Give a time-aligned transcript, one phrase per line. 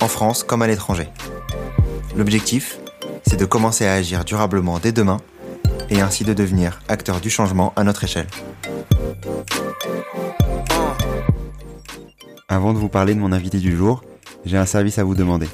[0.00, 1.08] en France comme à l'étranger.
[2.16, 2.78] L'objectif,
[3.26, 5.20] c'est de commencer à agir durablement dès demain
[5.90, 8.26] et ainsi de devenir acteur du changement à notre échelle.
[12.48, 14.04] Avant de vous parler de mon invité du jour,
[14.44, 15.48] j'ai un service à vous demander.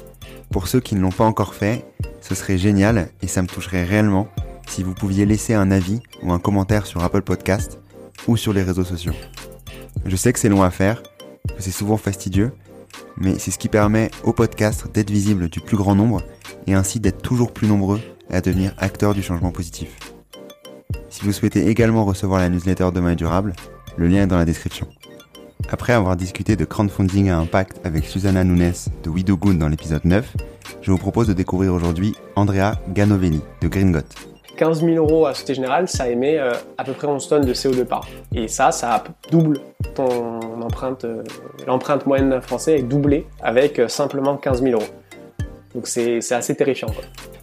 [0.51, 1.85] Pour ceux qui ne l'ont pas encore fait,
[2.19, 4.27] ce serait génial et ça me toucherait réellement
[4.67, 7.79] si vous pouviez laisser un avis ou un commentaire sur Apple Podcast
[8.27, 9.13] ou sur les réseaux sociaux.
[10.05, 11.01] Je sais que c'est long à faire,
[11.47, 12.53] que c'est souvent fastidieux,
[13.17, 16.21] mais c'est ce qui permet au podcast d'être visible du plus grand nombre
[16.67, 17.99] et ainsi d'être toujours plus nombreux
[18.29, 19.97] à devenir acteurs du changement positif.
[21.09, 23.53] Si vous souhaitez également recevoir la newsletter Demain durable,
[23.97, 24.87] le lien est dans la description.
[25.69, 30.05] Après avoir discuté de crowdfunding à impact avec Susanna Nunes de We Good dans l'épisode
[30.05, 30.35] 9,
[30.81, 33.91] je vous propose de découvrir aujourd'hui Andrea Ganovelli de Green
[34.57, 37.53] 15 000 euros à Société Générale, ça émet euh, à peu près 11 tonnes de
[37.53, 39.59] CO2 par Et ça, ça double
[39.95, 41.23] ton empreinte, euh,
[41.67, 44.89] l'empreinte moyenne d'un Français est doublée avec euh, simplement 15 000 euros.
[45.73, 46.89] Donc c'est assez terrifiant.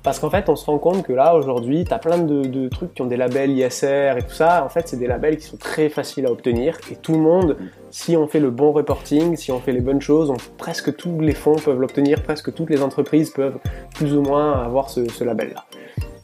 [0.03, 2.95] Parce qu'en fait, on se rend compte que là, aujourd'hui, tu as plein de, trucs
[2.95, 4.65] qui ont des labels ISR et tout ça.
[4.65, 6.79] En fait, c'est des labels qui sont très faciles à obtenir.
[6.91, 7.57] Et tout le monde,
[7.91, 11.35] si on fait le bon reporting, si on fait les bonnes choses, presque tous les
[11.35, 13.59] fonds peuvent l'obtenir, presque toutes les entreprises peuvent
[13.95, 15.65] plus ou moins avoir ce, label-là.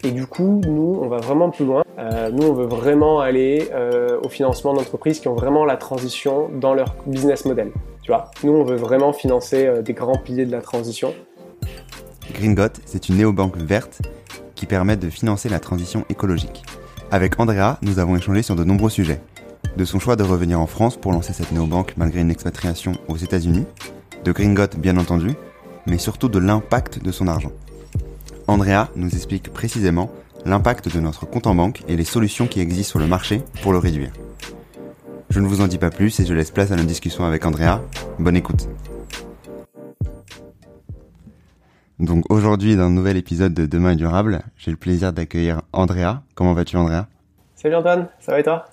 [0.05, 1.83] Et du coup, nous, on va vraiment plus loin.
[1.99, 6.51] Euh, nous, on veut vraiment aller euh, au financement d'entreprises qui ont vraiment la transition
[6.53, 7.73] dans leur business model.
[8.03, 11.15] Tu vois, nous, on veut vraiment financer euh, des grands piliers de la transition.
[12.35, 14.03] Gringot, c'est une néobanque verte
[14.55, 16.65] qui permet de financer la transition écologique.
[17.11, 19.23] Avec Andrea, nous avons échangé sur de nombreux sujets.
[19.79, 23.17] De son choix de revenir en France pour lancer cette néobanque malgré une expatriation aux
[23.17, 23.65] États-Unis,
[24.23, 25.35] de Gringot bien entendu,
[25.87, 27.53] mais surtout de l'impact de son argent.
[28.47, 30.11] Andrea nous explique précisément
[30.45, 33.73] l'impact de notre compte en banque et les solutions qui existent sur le marché pour
[33.73, 34.13] le réduire.
[35.31, 37.47] Je ne vous en dis pas plus et je laisse place à notre discussion avec
[37.47, 37.81] Andrea.
[38.19, 38.69] Bonne écoute.
[41.99, 46.23] Donc aujourd'hui, dans un nouvel épisode de Demain est durable, j'ai le plaisir d'accueillir Andrea.
[46.35, 47.07] Comment vas-tu Andrea?
[47.55, 48.67] Salut Antoine, ça va et toi?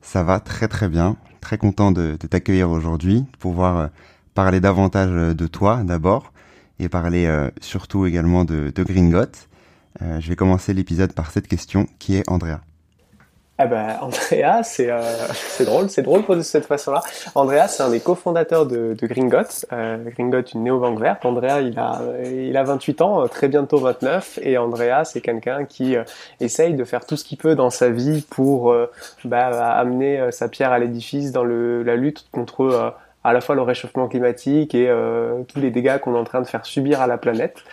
[0.00, 1.16] Ça va très très bien.
[1.40, 3.86] Très content de, t'accueillir aujourd'hui, de pouvoir euh,
[4.34, 6.32] parler davantage euh, de toi d'abord
[6.78, 9.48] et parler euh, surtout également de, de Gringot.
[10.00, 12.60] je vais commencer l'épisode par cette question qui est Andrea.
[13.60, 15.00] Ah ben, Andrea, c'est euh,
[15.64, 17.02] drôle, c'est drôle de cette façon-là.
[17.34, 19.66] Andrea, c'est un des cofondateurs de, de Gringot.
[19.72, 21.26] Euh, Gringot, une néobanque verte.
[21.26, 25.96] Andrea, il a il a 28 ans, très bientôt 29, et Andrea, c'est quelqu'un qui
[25.96, 26.04] euh,
[26.38, 28.88] essaye de faire tout ce qu'il peut dans sa vie pour euh,
[29.24, 32.94] bah, amener sa pierre à l'édifice dans le, la lutte contre
[33.24, 34.90] à la fois le réchauffement climatique et
[35.48, 37.64] tous les dégâts qu'on est en train de faire subir à la planète.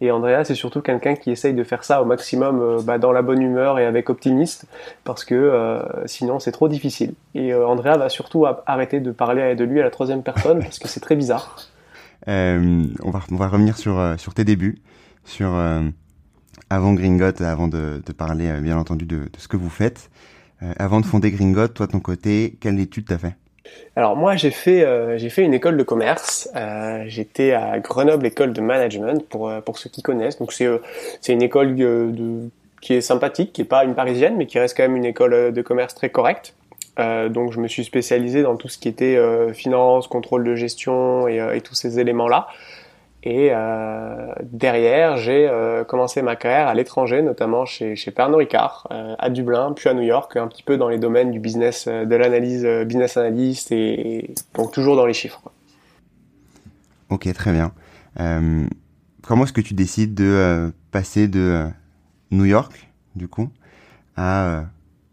[0.00, 3.12] Et Andrea, c'est surtout quelqu'un qui essaye de faire ça au maximum euh, bah, dans
[3.12, 4.66] la bonne humeur et avec optimiste,
[5.04, 7.14] parce que euh, sinon c'est trop difficile.
[7.34, 10.78] Et euh, Andrea va surtout arrêter de parler de lui à la troisième personne, parce
[10.78, 11.56] que c'est très bizarre.
[12.26, 13.98] on, va, revenir sur,
[14.34, 14.78] tes débuts,
[15.24, 15.50] sur
[16.70, 20.10] avant Gringot, avant de, parler bien entendu de, de, ce que vous faites.
[20.78, 23.36] avant de fonder Gringot, toi ton côté, quelle étude t'as fait?
[23.96, 26.48] Alors moi j'ai fait euh, j'ai fait une école de commerce.
[26.56, 30.38] Euh, J'étais à Grenoble école de management pour euh, pour ceux qui connaissent.
[30.38, 30.78] Donc c'est euh,
[31.20, 32.48] c'est une école de,
[32.80, 35.52] qui est sympathique, qui est pas une parisienne, mais qui reste quand même une école
[35.52, 36.54] de commerce très correcte.
[36.98, 39.18] donc je me suis spécialisé dans tout ce qui était
[39.54, 42.48] finance, contrôle de gestion et, et tous ces éléments là.
[43.26, 48.86] Et euh, derrière, j'ai euh, commencé ma carrière à l'étranger, notamment chez, chez Pernod Ricard,
[48.90, 51.88] euh, à Dublin, puis à New York, un petit peu dans les domaines du business,
[51.88, 55.40] de l'analyse business analyst, et, donc toujours dans les chiffres.
[57.08, 57.72] Ok, très bien.
[59.22, 61.64] comment est-ce que tu décides de passer de
[62.30, 63.48] New York, du coup,
[64.18, 64.64] à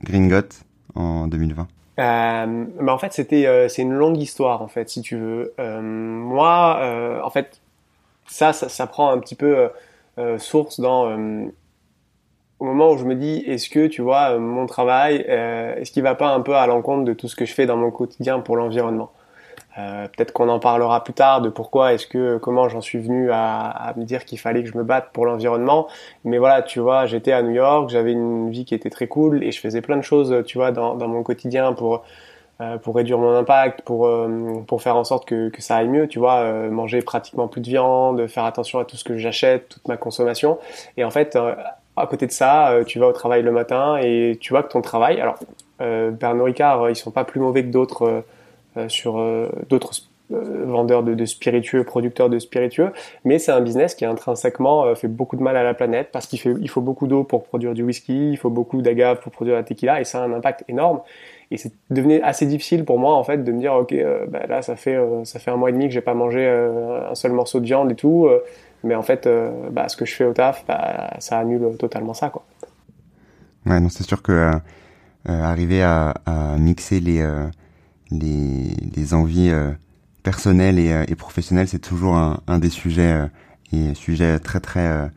[0.03, 0.49] Gringot
[0.95, 1.67] en 2020
[1.99, 5.53] euh, bah en fait, c'était c'est une longue histoire en fait, si tu veux.
[5.59, 7.60] Moi, en fait,
[8.31, 9.67] ça, ça, prend un petit peu euh,
[10.17, 11.45] euh, source dans euh,
[12.59, 16.15] au moment où je me dis est-ce que tu vois mon travail est-ce qu'il va
[16.15, 18.55] pas un peu à l'encontre de tout ce que je fais dans mon quotidien pour
[18.55, 19.11] l'environnement?
[19.75, 23.93] Peut-être qu'on en parlera plus tard de pourquoi est-ce que comment j'en suis venu à,
[23.97, 25.87] me dire qu'il fallait que je me batte pour l'environnement.
[26.23, 29.43] Mais voilà tu vois j'étais à New York j'avais une vie qui était très cool
[29.43, 32.03] et je faisais plein de choses tu vois dans, dans mon quotidien pour
[32.83, 34.09] pour réduire mon impact, pour
[34.67, 37.67] pour faire en sorte que, que ça aille mieux, tu vois, manger pratiquement plus de
[37.67, 40.59] viande, faire attention à tout ce que j'achète, toute ma consommation.
[40.97, 41.37] Et en fait,
[41.97, 44.81] à côté de ça, tu vas au travail le matin et tu vois que ton
[44.81, 45.35] travail, alors
[45.77, 48.23] Pernod Ricard, ils sont pas plus mauvais que d'autres
[48.87, 49.23] sur
[49.69, 49.91] d'autres
[50.33, 52.91] euh, vendeur de, spiritueux, producteur de spiritueux,
[53.25, 56.25] mais c'est un business qui intrinsèquement euh, fait beaucoup de mal à la planète parce
[56.25, 59.55] qu'il il faut beaucoup d'eau pour produire du whisky, il faut beaucoup d'agave pour produire
[59.55, 61.01] la tequila et ça a un impact énorme.
[61.51, 64.45] Et c'est devenu assez difficile pour moi en fait de me dire ok euh, bah,
[64.47, 67.33] là ça fait ça fait un mois et demi que j'ai pas mangé un seul
[67.33, 68.29] morceau de viande et tout,
[68.83, 69.27] mais en fait
[69.71, 72.45] bah, ce que je fais au taf bah, ça annule totalement ça quoi.
[73.65, 74.51] Ouais non c'est sûr que
[75.25, 76.13] arriver à,
[76.57, 77.21] mixer les
[78.11, 79.51] les, les envies
[80.23, 83.27] personnel et, euh, et professionnel, c'est toujours un, un, des sujets euh,
[83.73, 85.09] et sujet très euh, très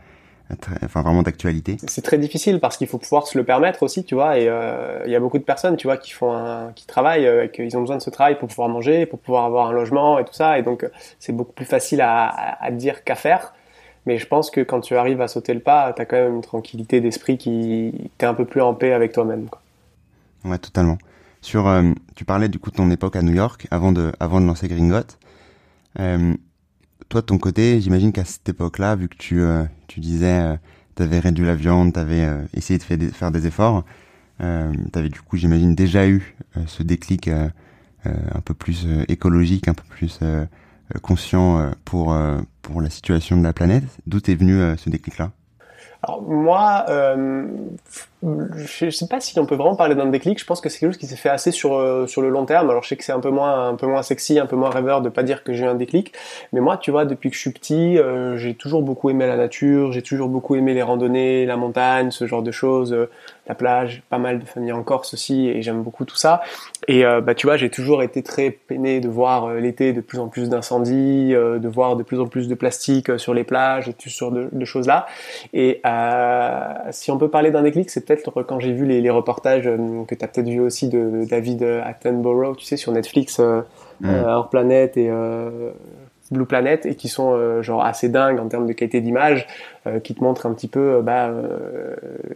[0.85, 1.77] enfin vraiment d'actualité.
[1.87, 4.39] C'est très difficile parce qu'il faut pouvoir se le permettre aussi, tu vois.
[4.39, 7.47] Et il y a beaucoup de personnes, tu vois, qui font un, qui travaillent, euh,
[7.59, 10.25] ils ont besoin de ce travail pour pouvoir manger, pour pouvoir avoir un logement et
[10.25, 10.59] tout ça.
[10.59, 10.89] Et donc
[11.19, 12.29] c'est beaucoup plus facile à,
[12.61, 13.55] à, dire qu'à faire.
[14.07, 16.37] Mais je pense que quand tu arrives à sauter le pas, tu as quand même
[16.37, 19.49] une tranquillité d'esprit qui t'es un peu plus en paix avec toi-même.
[20.45, 20.99] Ouais, totalement.
[21.41, 21.83] Sur, euh,
[22.15, 24.69] tu parlais du coup de ton époque à New York avant de, avant de lancer
[24.69, 25.07] Gringot.
[27.15, 30.41] Euh, toi, de ton côté, j'imagine qu'à cette époque-là, vu que tu, euh, tu disais,
[30.41, 30.57] euh,
[30.97, 33.85] tu avais réduit la viande, tu avais essayé de faire des, efforts,
[34.41, 39.85] tu avais du coup, j'imagine, déjà eu ce déclic un peu plus écologique, un peu
[39.89, 40.21] plus
[41.03, 42.17] conscient pour,
[42.63, 43.85] pour la situation de la planète.
[44.07, 45.33] D'où est venu ce déclic-là?
[46.07, 47.47] Alors moi, euh,
[48.57, 50.39] je sais pas si on peut vraiment parler d'un déclic.
[50.39, 52.47] Je pense que c'est quelque chose qui s'est fait assez sur euh, sur le long
[52.47, 52.71] terme.
[52.71, 54.71] Alors je sais que c'est un peu moins un peu moins sexy, un peu moins
[54.71, 56.13] rêveur de pas dire que j'ai eu un déclic.
[56.53, 59.37] Mais moi, tu vois, depuis que je suis petit, euh, j'ai toujours beaucoup aimé la
[59.37, 59.93] nature.
[59.93, 63.11] J'ai toujours beaucoup aimé les randonnées, la montagne, ce genre de choses, euh,
[63.47, 64.03] la plage.
[64.09, 66.41] Pas mal de familles en Corse aussi, et j'aime beaucoup tout ça.
[66.89, 70.29] Et bah tu vois, j'ai toujours été très peiné de voir l'été de plus en
[70.29, 74.09] plus d'incendies, de voir de plus en plus de plastique sur les plages et tout
[74.09, 75.07] ce genre de, de choses là.
[75.53, 75.81] Et
[76.91, 80.15] si on peut parler d'un déclic, c'est peut-être quand j'ai vu les, reportages euh, que
[80.15, 83.61] tu as peut-être vu aussi de David Attenborough, tu sais, sur Netflix, euh,
[84.01, 84.11] mm.
[84.11, 85.11] euh, Hors Planète et
[86.31, 89.47] Blue Planet, et qui sont genre assez dingues en termes de qualité d'image,
[90.03, 91.31] qui te montrent un petit peu bah,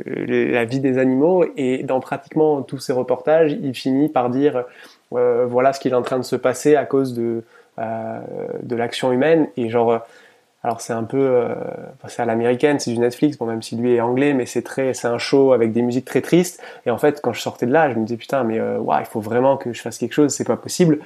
[0.05, 1.45] la vie des animaux.
[1.57, 4.65] Et dans pratiquement tous ces reportages, il finit par dire
[5.11, 7.43] voilà ce qui est en train de se passer à cause de,
[7.79, 9.49] de l'action humaine.
[9.57, 10.03] Et genre
[10.69, 11.55] alors c'est un peu, euh,
[12.09, 14.93] c'est à l'américaine, c'est du Netflix, bon même si lui est anglais, mais c'est très,
[14.93, 16.63] c'est un show avec des musiques très tristes.
[16.85, 19.07] Et en fait, quand je sortais de là, je me disais putain, mais euh, il
[19.07, 20.99] faut vraiment que je fasse quelque chose, c'est pas possible.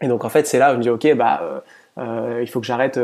[0.00, 1.62] Et donc en fait, c'est là où je me dis ok, bah
[1.98, 2.98] euh, il faut que j'arrête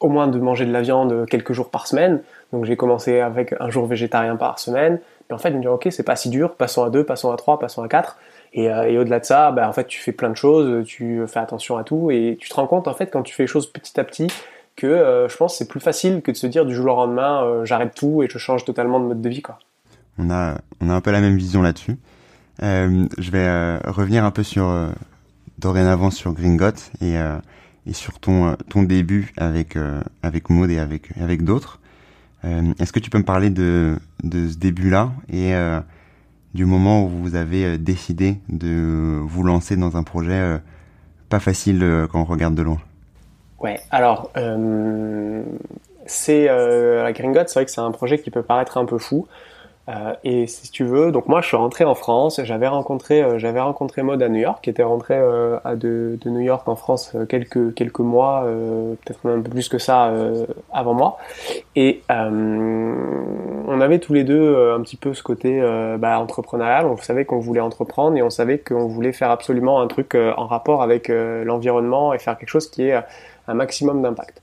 [0.00, 2.22] au moins de manger de la viande quelques jours par semaine.
[2.54, 4.98] Donc j'ai commencé avec un jour végétarien par semaine.
[5.28, 7.30] Et en fait, je me dis ok, c'est pas si dur, passons à deux, passons
[7.30, 8.16] à trois, passons à quatre.
[8.54, 11.40] Et, et au-delà de ça, bah, en fait, tu fais plein de choses, tu fais
[11.40, 13.70] attention à tout, et tu te rends compte en fait quand tu fais les choses
[13.70, 14.28] petit à petit
[14.76, 17.44] que euh, je pense c'est plus facile que de se dire du jour au lendemain
[17.44, 19.58] euh, j'arrête tout et je change totalement de mode de vie quoi.
[20.18, 21.96] On a on a un peu la même vision là-dessus.
[22.62, 24.70] Euh, je vais revenir un peu sur
[25.58, 27.14] dorénavant sur Gringot et
[27.86, 29.78] et sur ton ton début avec
[30.22, 31.80] avec Maud et avec avec d'autres.
[32.44, 35.54] Est-ce que tu peux me parler de de ce début-là et
[36.52, 40.60] du moment où vous avez décidé de vous lancer dans un projet
[41.30, 42.78] pas facile quand on regarde de loin?
[43.62, 45.42] Ouais, alors, euh,
[46.06, 48.98] c'est euh, la Gringotte, c'est vrai que c'est un projet qui peut paraître un peu
[48.98, 49.26] fou.
[49.88, 53.38] Euh, et si tu veux, donc moi je suis rentré en France, j'avais rencontré, euh,
[53.38, 56.68] j'avais rencontré Maud à New York, qui était rentré euh, à de, de, New York
[56.68, 58.46] en France quelques quelques mois,
[59.04, 60.12] peut-être même un peu plus que ça
[60.72, 61.18] avant moi.
[61.74, 65.60] Et on avait tous les deux un petit peu ce côté
[65.98, 66.86] bah, entrepreneurial.
[66.86, 70.46] On savait qu'on voulait entreprendre et on savait qu'on voulait faire absolument un truc en
[70.46, 73.02] rapport avec l'environnement et faire quelque chose qui ait
[73.48, 74.42] un maximum d'impact.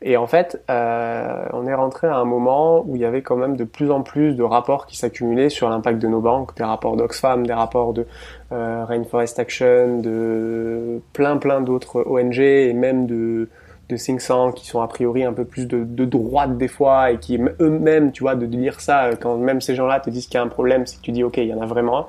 [0.00, 3.34] Et en fait, euh, on est rentré à un moment où il y avait quand
[3.34, 6.62] même de plus en plus de rapports qui s'accumulaient sur l'impact de nos banques, des
[6.62, 8.06] rapports d'Oxfam, des rapports de
[8.52, 13.48] euh, Rainforest Action, de plein plein d'autres ONG et même de
[13.88, 14.20] de think
[14.54, 18.12] qui sont a priori un peu plus de, de droite des fois et qui eux-mêmes,
[18.12, 20.48] tu vois, de lire ça quand même ces gens-là te disent qu'il y a un
[20.48, 22.06] problème, c'est que tu dis ok, il y en a vraiment.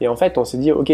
[0.00, 0.92] Et en fait, on s'est dit ok,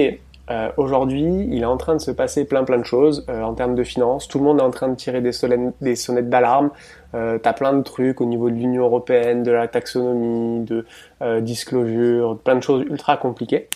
[0.51, 3.55] euh, Aujourd'hui, il est en train de se passer plein plein de choses euh, en
[3.55, 4.29] termes de finances.
[4.29, 6.71] Tout le monde est en train de tirer des, sonnettes d'alarme.
[7.15, 10.87] Euh, T'as plein de trucs au niveau de l'Union européenne, de la taxonomie, de
[11.23, 13.69] euh, disclosure, plein de choses ultra compliquées.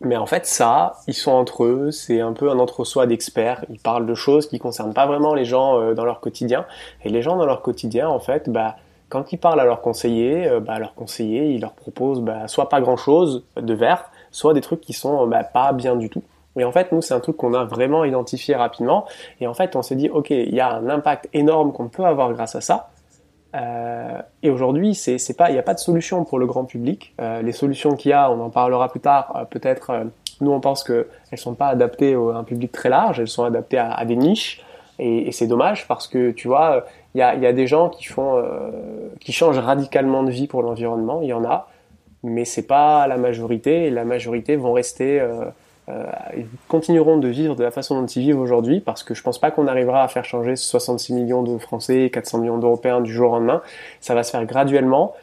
[0.00, 3.64] Mais en fait, ça, ils sont entre eux, c'est un peu un entre-soi d'experts.
[3.68, 6.66] Ils parlent de choses qui concernent pas vraiment les gens euh, dans leur quotidien.
[7.04, 8.76] Et les gens dans leur quotidien, en fait, bah,
[9.08, 12.80] quand ils parlent à leurs conseillers, bah, leurs conseillers, ils leur proposent bah, soit pas
[12.80, 16.22] grand-chose de vert, soit des trucs qui sont bah, pas bien du tout.
[16.58, 19.06] Et en fait, nous, c'est un truc qu'on a vraiment identifié rapidement.
[19.40, 22.04] Et en fait, on s'est dit, OK, il y a un impact énorme qu'on peut
[22.04, 22.90] avoir grâce à ça.
[23.54, 27.14] Euh, et aujourd'hui, il n'y a pas de solution pour le grand public.
[27.20, 29.34] Euh, les solutions qu'il y a, on en parlera plus tard.
[29.36, 30.04] Euh, peut-être, euh,
[30.40, 31.06] nous, on pense qu'elles
[31.36, 33.20] sont pas adaptées à un public très large.
[33.20, 34.64] Elles sont adaptées à, des niches.
[34.98, 38.04] Et, c'est dommage parce que tu vois, il y a, y a, des gens qui
[38.04, 38.70] font, euh,
[39.20, 41.20] qui changent radicalement de vie pour l'environnement.
[41.22, 41.68] Il y en a,
[42.22, 43.86] mais c'est pas la majorité.
[43.86, 45.20] Et la majorité vont rester
[45.88, 46.04] euh,
[46.36, 49.38] ils continueront de vivre de la façon dont ils vivent aujourd'hui parce que je pense
[49.38, 53.12] pas qu'on arrivera à faire changer 66 millions de Français et 400 millions d'Européens du
[53.12, 53.62] jour au lendemain.
[54.00, 55.14] Ça va se faire graduellement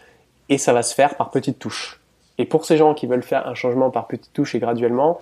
[0.50, 2.00] et ça va se faire par petites touches.
[2.38, 5.22] Et pour ces gens qui veulent faire un changement par petites touches et graduellement,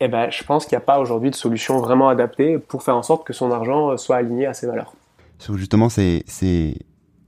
[0.00, 2.96] eh ben, je pense qu'il n'y a pas aujourd'hui de solution vraiment adaptée pour faire
[2.96, 4.92] en sorte que son argent soit aligné à ses valeurs.
[5.38, 6.78] Sur justement ces, ces,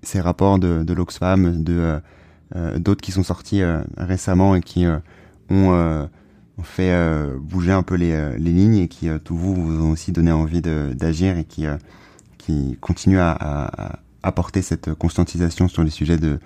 [0.03, 2.01] ces rapports de, de l'Oxfam, de euh, euh
[2.55, 4.99] d'autres qui sont sortis euh, récemment et qui euh,
[5.51, 6.09] ont
[6.59, 9.55] on fait euh, bouger un peu les, euh, les, lignes et qui, euh, tout vous,
[9.55, 11.67] vous ont aussi donné envie d'agir et qui,
[12.39, 16.41] qui continuent à, à, apporter cette conscientisation sur les sujets de,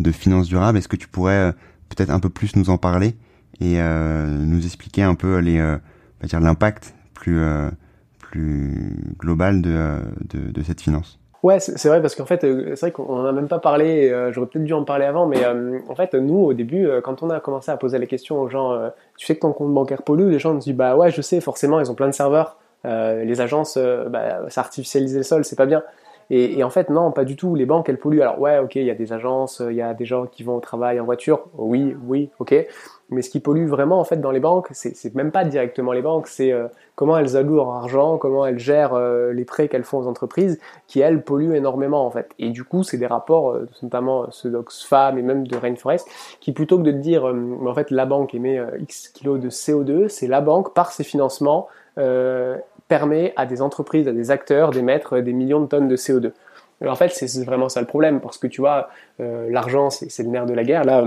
[0.00, 0.78] de finances durables.
[0.78, 1.52] Est-ce que tu pourrais
[1.88, 3.16] peut-être un peu plus nous en parler
[3.60, 5.76] et nous expliquer un peu les,
[6.22, 7.40] dire l'impact plus,
[8.20, 11.18] plus global de, de, de cette finance?
[11.44, 14.10] Ouais, c'est vrai parce qu'en fait, euh, c'est vrai qu'on n'en a même pas parlé.
[14.10, 17.22] Euh, j'aurais peut-être dû en parler avant, mais euh, en fait, nous, au début, quand
[17.22, 20.02] on a commencé à poser la question aux gens, tu sais que ton compte bancaire
[20.04, 22.56] pollue, les gens nous disent bah ouais, je sais, forcément, ils ont plein de serveurs.
[22.84, 23.76] les agences,
[24.08, 25.82] bah, ça artificialise les sols, c'est pas bien.
[26.30, 27.54] Et, et, en fait, non, pas du tout.
[27.54, 28.22] Les banques, elles polluent.
[28.22, 30.56] Alors ouais, ok, il y a des agences, il y a des gens qui vont
[30.56, 31.44] au travail en voiture.
[31.58, 32.54] Oui, oui, ok.
[33.10, 36.00] Mais ce qui pollue vraiment en fait dans les banques, c'est même pas directement les
[36.00, 39.84] banques, c'est euh, comment elles allouent leur argent, comment elles gèrent euh, les prêts qu'elles
[39.84, 42.30] font aux entreprises, qui elles polluent énormément en fait.
[42.38, 46.08] Et du coup, c'est des rapports, euh, notamment ceux d'Oxfam et même de Rainforest,
[46.40, 50.26] qui plutôt que de dire en fait la banque émet X kilos de CO2, c'est
[50.26, 51.68] la banque par ses financements
[52.88, 56.32] permet à des entreprises, à des acteurs d'émettre des millions de tonnes de CO2.
[56.80, 60.28] Alors, en fait, c'est vraiment ça le problème, parce que tu vois, l'argent, c'est le
[60.28, 60.84] nerf de la guerre.
[60.84, 61.04] Là,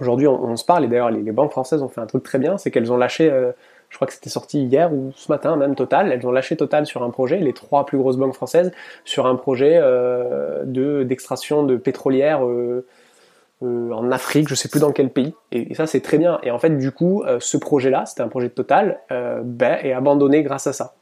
[0.00, 2.56] Aujourd'hui, on, se parle, et d'ailleurs, les, banques françaises ont fait un truc très bien,
[2.56, 3.52] c'est qu'elles ont lâché, euh,
[3.90, 6.86] je crois que c'était sorti hier ou ce matin, même Total, elles ont lâché Total
[6.86, 8.72] sur un projet, les trois plus grosses banques françaises,
[9.04, 12.86] sur un projet euh, de d'extraction de pétrolière euh,
[13.60, 15.34] en Afrique, je sais plus dans quel pays.
[15.52, 16.40] Et, ça, c'est très bien.
[16.42, 20.42] Et en fait, du coup, ce projet-là, c'était un projet de Total, ben, est abandonné
[20.42, 20.96] grâce à ça.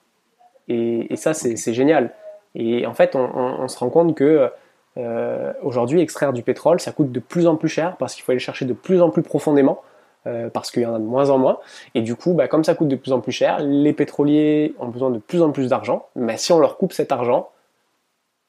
[0.69, 2.11] Et, et ça, c'est génial.
[2.55, 4.51] Et en fait, on, on, on se rend compte que
[4.97, 8.33] euh, aujourd'hui, extraire du pétrole, ça coûte de plus en plus cher parce qu'il faut
[8.33, 9.83] aller chercher de plus en plus profondément.
[10.27, 11.61] Euh, parce qu'il y en a de moins en moins.
[11.95, 14.89] Et du coup, bah, comme ça coûte de plus en plus cher, les pétroliers ont
[14.89, 16.09] besoin de plus en plus d'argent.
[16.15, 17.49] Mais si on leur coupe cet argent,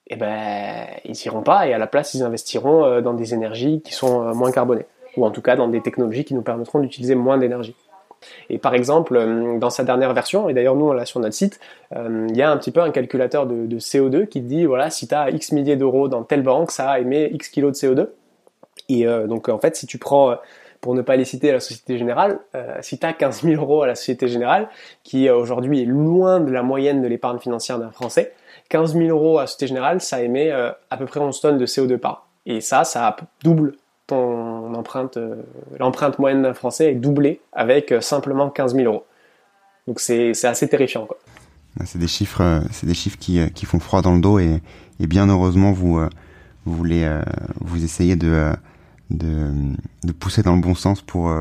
[0.08, 3.82] eh ben, ils iront pas et à la place, ils investiront euh, dans des énergies
[3.82, 4.86] qui sont moins carbonées.
[5.16, 7.76] Ou en tout cas dans des technologies qui nous permettront d'utiliser moins d'énergie.
[8.50, 11.36] Et par exemple, euh, dans sa dernière version, et d'ailleurs nous on l'a sur notre
[11.36, 11.60] site,
[11.96, 14.90] euh, il y a un petit peu un calculateur de, CO2 qui te dit voilà
[14.90, 17.88] si tu as X milliers d'euros dans telle banque, ça a émis X kilos de
[17.88, 18.08] CO2.
[18.90, 20.36] Et euh, donc en fait si tu prends
[20.82, 22.40] pour ne pas les citer à la Société Générale,
[22.82, 24.68] si tu as 15 000 euros à la Société Générale,
[25.04, 28.34] qui aujourd'hui est loin de la moyenne de l'épargne financière d'un Français,
[28.70, 31.68] 15 000 euros à la Société Générale, ça émet à peu près 11 tonnes de
[31.68, 33.76] CO2 par Et ça, ça double
[34.12, 35.36] ton empreinte, euh,
[35.80, 39.06] l'empreinte moyenne d'un Français est doublée avec euh, simplement 15 000 euros.
[39.88, 41.06] Donc c'est assez terrifiant.
[41.06, 41.18] Quoi.
[41.80, 44.38] Ah, c'est des chiffres, euh, c'est des chiffres qui, qui, font froid dans le dos
[44.38, 44.62] et,
[45.00, 46.02] et bien heureusement vous,
[46.66, 47.10] vous voulez,
[47.62, 48.52] vous essayez de,
[49.10, 49.50] de,
[50.04, 51.34] de, pousser dans le bon sens pour,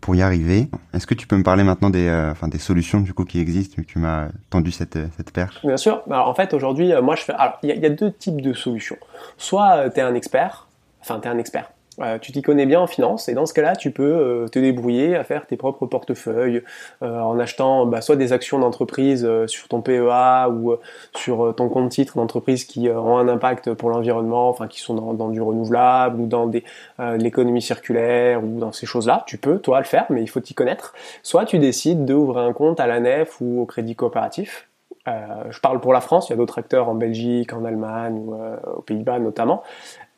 [0.00, 0.68] pour y arriver.
[0.92, 3.82] Est-ce que tu peux me parler maintenant des, enfin, des solutions du coup qui existent?
[3.86, 5.64] Tu m'as tendu cette, cette perche.
[5.64, 6.02] Bien sûr.
[6.10, 7.32] Alors en fait aujourd'hui, moi je fais.
[7.32, 8.98] Alors il y, y, a deux types de solutions.
[9.38, 10.68] Soit tu es un expert,
[11.00, 13.54] enfin tu es un expert euh, tu t'y connais bien en finance et dans ce
[13.54, 16.62] cas-là, tu peux euh, te débrouiller à faire tes propres portefeuilles
[17.02, 20.76] euh, en achetant bah, soit des actions d'entreprise sur ton PEA ou
[21.14, 25.28] sur ton compte titre d'entreprise qui ont un impact pour l'environnement, enfin qui sont dans,
[25.28, 26.64] du renouvelable ou dans des,
[26.98, 29.24] l'économie circulaire ou dans ces choses-là.
[29.26, 30.94] Tu peux, toi, le faire, mais il faut t'y connaître.
[31.22, 34.68] Soit tu décides d'ouvrir un compte à la nef ou au crédit coopératif.
[35.06, 38.34] je parle pour la France, il y a d'autres acteurs en Belgique, en Allemagne ou
[38.76, 39.62] aux Pays-Bas notamment.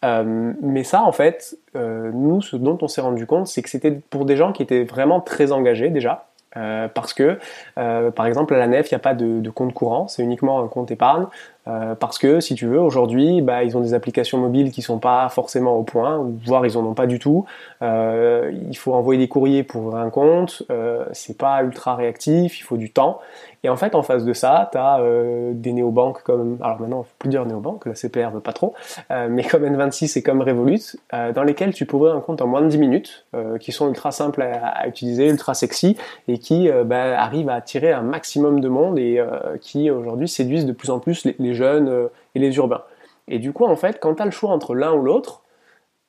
[0.04, 3.68] Euh, mais ça, en fait, euh, nous, ce dont on s'est rendu compte, c'est que
[3.68, 6.26] c'était pour des gens qui étaient vraiment très engagés déjà.
[6.59, 7.38] Euh, parce que,
[7.75, 10.62] par exemple, à la nef, il n'y a pas de, de, compte courant, c'est uniquement
[10.62, 11.26] un compte épargne.
[11.69, 14.99] Euh, parce que si tu veux, aujourd'hui, bah, ils ont des applications mobiles qui sont
[14.99, 17.45] pas forcément au point, voire ils en ont pas du tout.
[17.83, 22.59] Euh, il faut envoyer des courriers pour ouvrir un compte, euh, c'est pas ultra réactif,
[22.59, 23.21] il faut du temps.
[23.64, 27.07] Et en fait, en face de ça, tu as euh, des néobanques comme, alors maintenant,
[27.21, 28.75] plus dire néobanques, la CPR veut pas trop,
[29.12, 32.49] euh, mais comme N26 et comme Revolut, dans lesquels tu peux ouvrir un compte en
[32.49, 33.26] moins de 10 minutes,
[33.61, 38.02] qui sont ultra simples à, utiliser, ultra sexy, et qui bah, arrivent à attirer un
[38.02, 39.23] maximum de monde et
[39.61, 42.82] qui aujourd'hui séduisent de plus en plus les, les jeunes et les urbains.
[43.28, 45.42] Et du coup, en fait, quand tu as le choix entre l'un ou l'autre,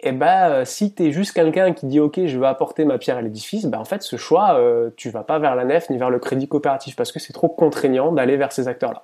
[0.05, 2.97] eh ben, euh, si tu es juste quelqu'un qui dit ok je vais apporter ma
[2.97, 5.89] pierre à l'édifice, ben en fait ce choix euh, tu vas pas vers la nef
[5.89, 9.03] ni vers le crédit coopératif parce que c'est trop contraignant d'aller vers ces acteurs-là.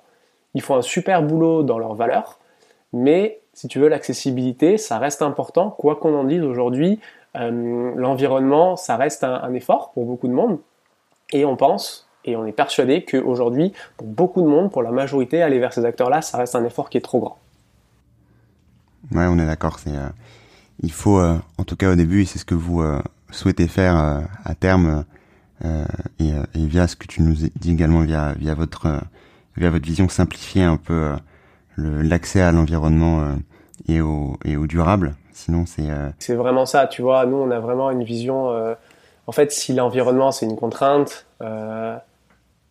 [0.54, 2.38] Ils font un super boulot dans leurs valeurs,
[2.92, 7.00] mais si tu veux l'accessibilité ça reste important quoi qu'on en dise aujourd'hui.
[7.36, 10.58] Euh, l'environnement ça reste un, effort pour beaucoup de monde
[11.32, 15.42] et on pense et on est persuadé qu'aujourd'hui pour beaucoup de monde, pour la majorité
[15.42, 17.38] aller vers ces acteurs-là ça reste un effort qui est trop grand.
[19.12, 19.92] Ouais on est d'accord c'est
[20.82, 23.00] il faut, euh, en tout cas au début, et c'est ce que vous euh,
[23.30, 25.04] souhaitez faire euh, à terme,
[26.18, 28.88] et, et, via ce que tu nous dis également via via votre
[29.58, 31.10] via votre vision, simplifier un peu
[31.76, 33.36] l'accès à l'environnement
[33.86, 35.16] et au et au durable.
[35.34, 36.86] Sinon, c'est c'est vraiment ça.
[36.86, 38.48] Tu vois, nous, on a vraiment une vision.
[39.26, 41.26] en fait, si l'environnement c'est une contrainte.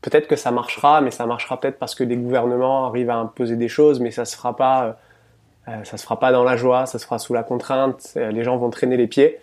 [0.02, 3.56] Peut-être que ça marchera, mais ça marchera peut-être parce que des gouvernements arrivent à imposer
[3.56, 4.98] des choses, mais ça se fera pas
[5.70, 8.32] euh, ça se fera pas dans la joie, ça se fera sous la contrainte, euh,
[8.32, 9.40] les gens vont traîner les pieds.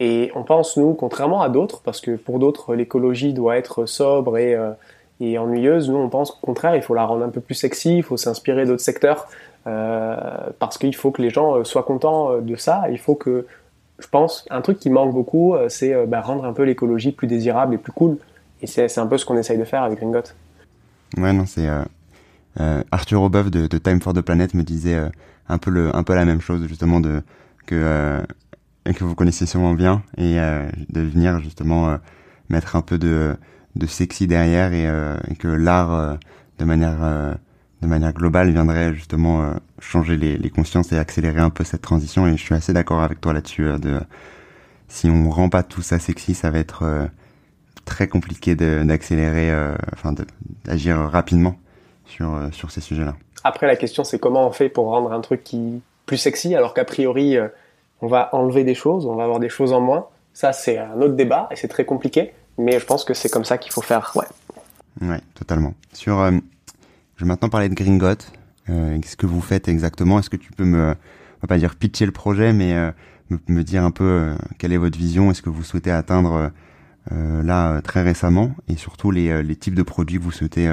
[0.00, 4.38] Et on pense, nous, contrairement à d'autres, parce que pour d'autres, l'écologie doit être sobre
[4.38, 4.72] et, euh,
[5.20, 8.02] ennuyeuse, nous, on pense qu'au contraire, il faut la rendre un peu plus sexy, il
[8.02, 9.26] faut s'inspirer d'autres secteurs,
[9.64, 12.84] parce qu'il faut que les gens soient contents de ça.
[12.90, 13.46] Il faut que,
[13.98, 17.74] je pense, un truc qui manque beaucoup, c'est bah, rendre un peu l'écologie plus désirable
[17.74, 18.16] et plus cool.
[18.62, 20.32] Et c'est un peu ce qu'on essaye de faire avec Gringot.
[21.16, 21.68] Ouais, non, c'est...
[22.90, 24.98] Arthur Aubeuf de, de, Time for the Planet me disait
[25.50, 27.22] un peu le un peu la même chose justement de
[27.66, 28.22] que euh,
[28.84, 31.96] que vous connaissez sûrement bien et euh, de venir justement euh,
[32.48, 33.36] mettre un peu de
[33.76, 34.86] de sexy derrière et,
[35.30, 36.18] et que l'art
[36.58, 36.98] de manière
[37.82, 42.26] de manière globale viendrait justement changer les, les consciences et accélérer un peu cette transition
[42.26, 44.00] et je suis assez d'accord avec toi là-dessus de
[44.88, 47.08] si on rend pas tout ça sexy ça va être
[47.84, 49.50] très compliqué d'accélérer
[49.92, 50.14] enfin
[50.64, 51.56] d'agir rapidement
[52.06, 53.16] sur sur ces sujets-là.
[53.44, 56.74] Après, la question, c'est comment on fait pour rendre un truc qui plus sexy, alors
[56.74, 57.46] qu'a priori, euh,
[58.00, 60.06] on va enlever des choses, on va avoir des choses en moins.
[60.32, 63.44] Ça, c'est un autre débat et c'est très compliqué, mais je pense que c'est comme
[63.44, 64.12] ça qu'il faut faire.
[64.16, 65.08] Ouais.
[65.08, 65.72] Ouais, totalement.
[65.92, 66.32] Sur, euh,
[67.14, 68.16] je vais maintenant parler de Gringot.
[68.68, 70.18] Euh, ce que vous faites exactement?
[70.18, 72.90] Est-ce que tu peux me, on va pas dire pitcher le projet, mais euh,
[73.46, 75.30] me, dire un peu quelle est votre vision?
[75.30, 76.50] Est-ce que vous souhaitez atteindre
[77.10, 80.68] là très récemment et surtout les, les types de produits que vous souhaitez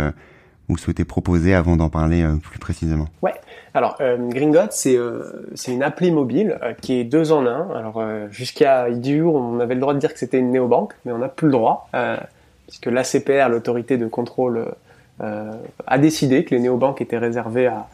[0.69, 3.33] vous souhaitez proposer avant d'en parler euh, plus précisément Ouais.
[3.73, 7.69] Alors, euh, Gringot, c'est euh, c'est une appli mobile euh, qui est deux en un.
[7.75, 11.19] Alors, jusqu'à du on avait le droit de dire que c'était une néobanque, mais on
[11.19, 11.89] n'a plus le droit,
[12.67, 14.73] puisque l'ACPR, l'autorité de contrôle,
[15.19, 17.87] a décidé que les néobanques étaient réservées à,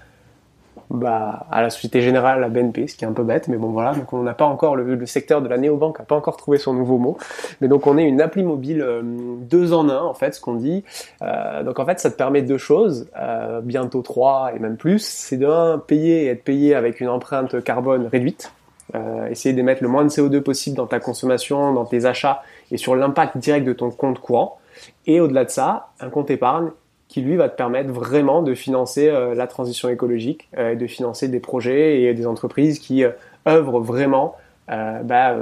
[0.94, 3.72] bah, à la Société Générale, la BNP, ce qui est un peu bête, mais bon
[3.72, 6.60] voilà, donc on n'a pas encore, le, secteur de la néobanque n'a pas encore trouvé
[6.60, 7.18] son nouveau mot,
[7.60, 10.54] mais donc on est une appli mobile euh, deux en un, en fait, ce qu'on
[10.54, 10.84] dit.
[11.24, 15.04] Euh, donc en fait, ça te permet deux choses, euh, bientôt trois et même plus,
[15.04, 18.52] c'est de payer et être payé avec une empreinte carbone réduite,
[18.96, 22.78] euh, essayer d'émettre le moins de CO2 possible dans ta consommation, dans tes achats et
[22.78, 24.60] sur l'impact direct de ton compte courant,
[25.08, 26.70] et au-delà de ça, un compte épargne
[27.14, 31.28] qui lui va te permettre vraiment de financer euh, la transition écologique, euh, de financer
[31.28, 33.12] des projets et des entreprises qui euh,
[33.48, 34.36] œuvrent vraiment
[34.68, 35.36] bah,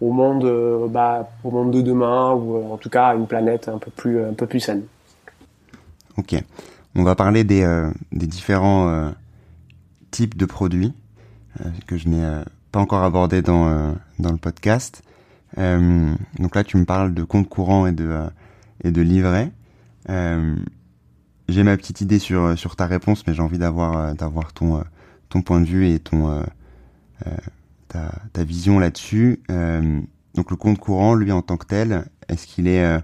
[0.00, 3.78] au monde, bah, au monde de demain ou en tout cas à une planète un
[3.78, 4.84] peu plus, un peu plus saine.
[6.18, 6.36] Ok,
[6.94, 7.66] on va parler des,
[8.12, 9.10] des différents
[10.10, 10.92] types de produits
[11.86, 15.02] que je n'ai pas encore abordé dans, dans le podcast.
[15.56, 18.14] donc là, tu me parles de compte courant et de,
[18.84, 19.50] et de livret.
[20.10, 20.54] Euh,
[21.48, 24.76] j'ai ma petite idée sur sur ta réponse, mais j'ai envie d'avoir euh, d'avoir ton
[24.76, 24.82] euh,
[25.28, 26.42] ton point de vue et ton
[27.88, 29.42] ta, ta vision là-dessus.
[29.48, 33.00] donc le compte courant, lui en tant que tel, est-ce qu'il est,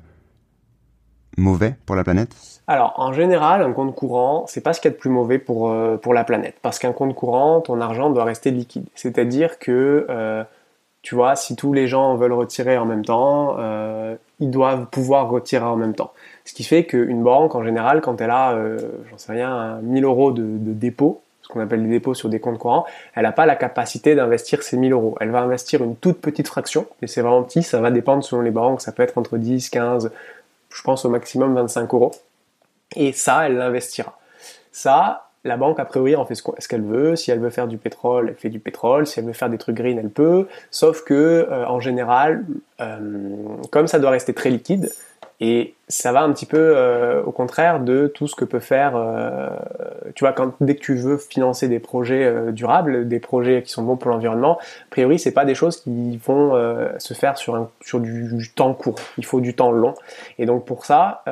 [1.39, 2.37] mauvais pour la planète?
[2.67, 5.39] Alors en général, un compte courant, c'est pas ce qu'il y a de plus mauvais
[5.39, 8.87] pour pour la planète, parce qu'un compte courant, ton argent doit rester liquide.
[8.95, 10.45] C'est-à-dire que
[11.03, 13.57] tu vois, si tous les gens veulent retirer en même temps,
[14.39, 16.13] ils doivent pouvoir retirer en même temps.
[16.45, 18.79] Ce qui fait qu'une banque, en général, quand elle a, euh,
[19.11, 22.59] j'en sais rien, 1000 euros de, dépôt, ce qu'on appelle des dépôts sur des comptes
[22.59, 25.17] courants, elle n'a pas la capacité d'investir ces 1000 euros.
[25.21, 28.43] Elle va investir une toute petite fraction, et c'est vraiment petit, ça va dépendre selon
[28.43, 30.11] les banques, ça peut être entre 10, 15,
[30.73, 32.13] je pense au maximum 25 euros.
[32.97, 34.19] Et ça, elle l'investira.
[34.73, 37.17] Ça, la banque, a priori, en fait ce qu'elle veut.
[37.17, 39.07] Si elle veut faire du pétrole, elle fait du pétrole.
[39.07, 40.47] Si elle veut faire des trucs green, elle peut.
[40.71, 41.15] Sauf que,
[41.51, 42.45] euh, en général,
[42.81, 42.99] euh,
[43.71, 44.93] comme ça doit rester très liquide,
[45.41, 48.93] et ça va un petit peu euh, au contraire de tout ce que peut faire,
[50.15, 53.83] tu vois, quand dès que tu veux financer des projets durables, des projets qui sont
[53.83, 56.53] bons pour l'environnement, a priori, c'est pas des choses qui vont
[56.99, 58.97] se faire sur, un, sur du, du, temps court.
[59.19, 59.95] Il faut du temps long.
[60.39, 61.25] Et donc pour ça,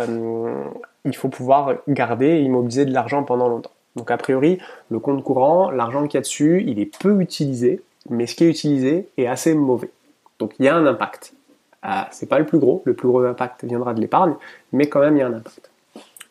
[1.05, 3.71] il faut pouvoir garder et immobiliser de l'argent pendant longtemps.
[3.99, 4.59] Donc a priori,
[4.90, 8.44] le compte courant, l'argent qu'il y a dessus, il est peu utilisé, mais ce qui
[8.44, 9.90] est utilisé est assez mauvais.
[10.38, 11.35] Donc il y a un impact.
[11.82, 14.34] Ah, c'est pas le plus gros, le plus gros impact viendra de l'épargne,
[14.72, 15.70] mais quand même il y a un impact.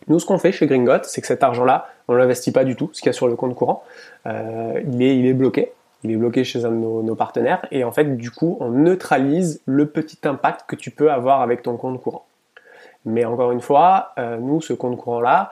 [0.07, 2.75] Nous, ce qu'on fait chez Gringot, c'est que cet argent-là, on ne l'investit pas du
[2.75, 3.83] tout, ce qu'il y a sur le compte courant.
[4.25, 5.73] Euh, il, est, bloqué.
[6.03, 7.65] Il est bloqué chez un de nos, nos, partenaires.
[7.71, 11.61] Et en fait, du coup, on neutralise le petit impact que tu peux avoir avec
[11.61, 12.25] ton compte courant.
[13.05, 15.51] Mais encore une fois, euh, nous, ce compte courant-là,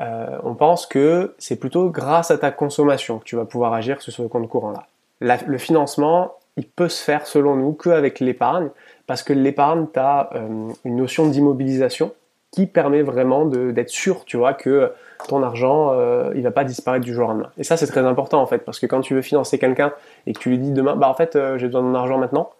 [0.00, 4.02] euh, on pense que c'est plutôt grâce à ta consommation que tu vas pouvoir agir
[4.02, 4.86] sur ce compte courant-là.
[5.20, 8.70] le financement, il peut se faire selon nous qu'avec l'épargne,
[9.06, 12.12] parce que l'épargne, tu as euh, une notion d'immobilisation
[12.50, 14.92] qui permet vraiment d'être sûr, tu vois, que
[15.26, 17.50] ton argent, euh, il va pas disparaître du jour au lendemain.
[17.56, 19.92] Et ça, c'est très important en fait, parce que quand tu veux financer quelqu'un
[20.26, 22.50] et que tu lui dis demain, bah en fait, j'ai besoin de mon argent maintenant,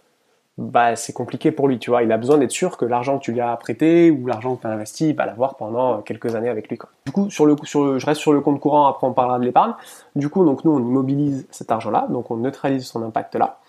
[0.58, 2.02] bah, c'est compliqué pour lui, tu vois.
[2.02, 4.62] Il a besoin d'être sûr que l'argent que tu lui as prêté ou l'argent que
[4.62, 6.76] tu as investi, il va l'avoir pendant euh, quelques années avec lui.
[6.76, 6.90] Quoi.
[7.06, 9.44] Du coup, sur le, sur je reste sur le compte courant, après on parlera de
[9.44, 9.72] l'épargne.
[10.14, 13.60] Du coup, donc nous, on immobilise cet argent-là, donc on neutralise son impact là.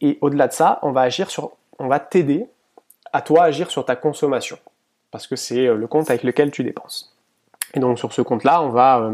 [0.00, 2.46] Et au-delà de ça, on va agir sur, on va t'aider
[3.12, 4.58] à toi agir sur ta consommation,
[5.10, 7.14] parce que c'est euh, le compte avec lequel tu dépenses.
[7.74, 9.10] Et donc sur ce compte-là, on va euh,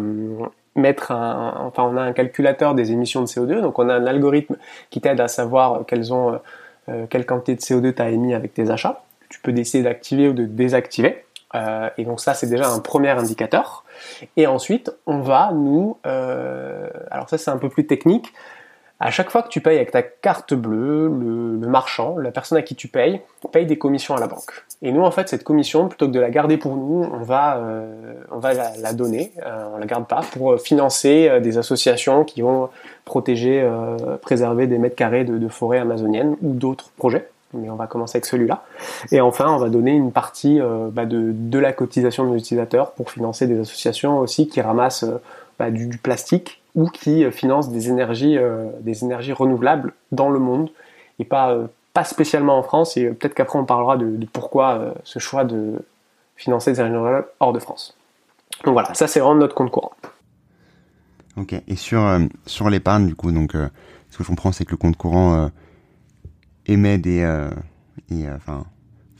[0.75, 4.57] mettre un, enfin a un calculateur des émissions de CO2, donc on a un algorithme
[4.91, 6.41] qui t'aide à savoir quelles ont
[6.89, 9.03] euh, quelle quantité de CO2 tu as émis avec tes achats.
[9.29, 11.25] Tu peux décider d'activer ou de désactiver.
[11.97, 13.85] Et donc ça, c'est déjà un premier indicateur.
[14.37, 15.97] Et ensuite, on va nous...
[16.05, 18.33] Alors ça, c'est un peu plus technique.
[19.01, 22.63] À chaque fois que tu payes avec ta carte bleue, le, marchand, la personne à
[22.63, 23.21] qui tu payes,
[23.53, 24.65] paye des commissions à la banque.
[24.83, 27.63] Et nous, en fait, cette commission, plutôt que de la garder pour nous, on va,
[28.33, 29.33] on va la, donner,
[29.75, 32.71] on la garde pas, pour financer des associations qui vont
[33.09, 37.29] protéger, euh, préserver des mètres carrés de, forêt amazonienne ou d'autres projets.
[37.55, 38.63] Mais on va commencer avec celui-là.
[39.11, 42.93] Et enfin, on va donner une partie euh, bah, de, la cotisation de nos utilisateurs
[42.93, 45.21] pour financer des associations aussi qui ramassent euh,
[45.59, 48.39] bah, du, plastique ou qui financent des énergies,
[48.81, 50.71] des énergies renouvelables dans le monde
[51.19, 51.55] et pas,
[51.93, 52.97] pas spécialement en France.
[52.97, 55.83] Et peut-être qu'après on parlera de, pourquoi ce choix de
[56.37, 57.99] financer des énergies renouvelables hors de France.
[58.65, 59.93] Donc voilà, ça c'est vraiment notre compte courant.
[61.37, 61.55] Ok.
[61.67, 63.69] Et sur euh, sur l'épargne, du coup, donc euh,
[64.11, 65.49] ce que je comprends, c'est que le compte courant euh,
[66.67, 67.21] émet des,
[68.11, 68.65] et, enfin,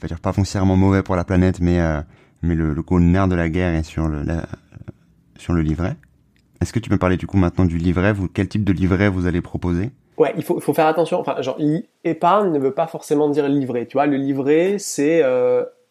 [0.01, 1.79] va dire pas foncièrement mauvais pour la planète, mais
[2.41, 4.23] mais le, le nerf de la guerre est sur le
[5.37, 5.95] sur le livret.
[6.61, 9.27] Est-ce que tu peux parler du coup maintenant du livret Quel type de livret vous
[9.27, 9.91] allez proposer?
[10.17, 11.19] Ouais, il faut, faut faire attention.
[11.19, 11.57] Enfin, genre,
[12.03, 13.85] épargne ne veut pas forcément dire livret.
[13.85, 15.23] Tu vois, le livret, c'est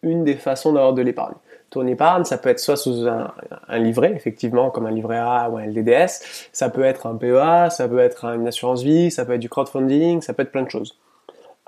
[0.03, 1.35] une des façons d'avoir de l'épargne
[1.71, 3.33] ton épargne, ça peut être soit sous un,
[3.79, 7.89] livret, effectivement, comme un livret A ou un LDDS, ça peut être un PEA, ça
[7.89, 10.71] peut être une assurance vie, ça peut être du crowdfunding, ça peut être plein de
[10.71, 10.99] choses.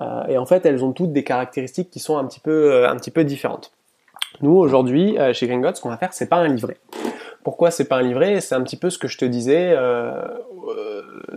[0.01, 2.89] Euh, et en fait, elles ont toutes des caractéristiques qui sont un petit peu, euh,
[2.89, 3.71] un petit peu différentes.
[4.41, 6.77] Nous, aujourd'hui, euh, chez Gringot, ce qu'on va faire, c'est pas un livret.
[7.43, 9.75] Pourquoi c'est pas un livret C'est un petit peu ce que je te disais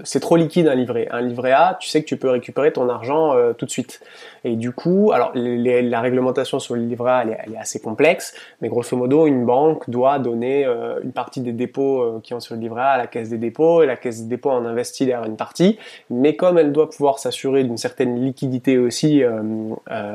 [0.05, 1.09] c'est trop liquide un livret.
[1.11, 4.01] Un livret A, tu sais que tu peux récupérer ton argent euh, tout de suite.
[4.45, 8.69] Et du coup, alors la réglementation sur le livret A, elle est, assez complexe, mais
[8.69, 12.55] grosso modo, une banque doit donner euh, une partie des dépôts euh, qui ont sur
[12.55, 15.07] le livret A à la caisse des dépôts, et la caisse des dépôts en investit
[15.07, 15.79] derrière une partie.
[16.11, 19.23] Mais comme elle doit pouvoir s'assurer d'une certaine liquidité aussi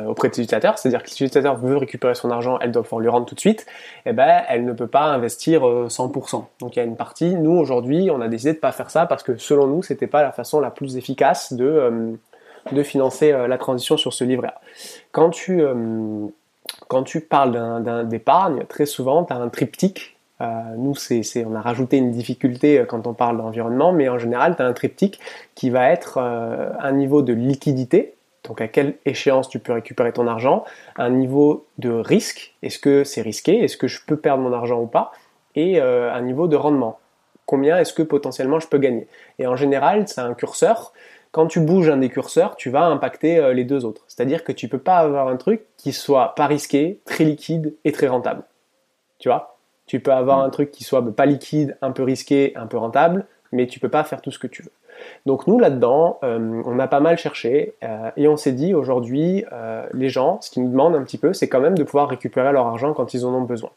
[0.08, 3.02] auprès de ses utilisateurs, c'est-à-dire que si l'utilisateur veut récupérer son argent, elle doit pouvoir
[3.02, 3.66] lui rendre tout de suite,
[4.06, 6.44] et eh ben elle ne peut pas investir 100%.
[6.60, 7.36] Donc il y a une partie.
[7.36, 10.22] Nous aujourd'hui, on a décidé de pas faire ça parce que selon nous, c'était pas
[10.22, 12.12] la façon la plus efficace de, euh,
[12.72, 14.54] de financer euh, la transition sur ce livret.
[15.12, 16.28] Quand tu, euh,
[16.88, 20.18] quand tu parles d'épargne, très souvent, tu as un triptyque.
[20.78, 24.62] nous, c'est, on a rajouté une difficulté quand on parle d'environnement, mais en général, tu
[24.62, 25.20] as un triptyque
[25.56, 28.14] qui va être un niveau de liquidité,
[28.48, 30.64] donc à quelle échéance tu peux récupérer ton argent,
[30.96, 34.80] un niveau de risque, est-ce que c'est risqué, est-ce que je peux perdre mon argent
[34.80, 35.12] ou pas,
[35.56, 36.99] et un niveau de rendement
[37.50, 39.08] combien est-ce que potentiellement je peux gagner.
[39.40, 40.94] Et en général, c'est un curseur.
[41.32, 44.04] Quand tu bouges un des curseurs, tu vas impacter euh, les deux autres.
[44.08, 47.92] C'est-à-dire que tu peux pas avoir un truc qui soit pas risqué, très liquide et
[47.92, 48.44] très rentable.
[49.18, 49.58] Tu vois?
[49.88, 53.26] Tu peux avoir un truc qui soit pas liquide, un peu risqué, un peu rentable,
[53.52, 54.72] mais tu peux pas faire tout ce que tu veux.
[55.26, 59.44] Donc nous là-dedans, euh, on a pas mal cherché euh, et on s'est dit aujourd'hui,
[59.94, 62.52] les gens, ce qu'ils nous demandent un petit peu, c'est quand même de pouvoir récupérer
[62.52, 63.72] leur argent quand ils en ont besoin.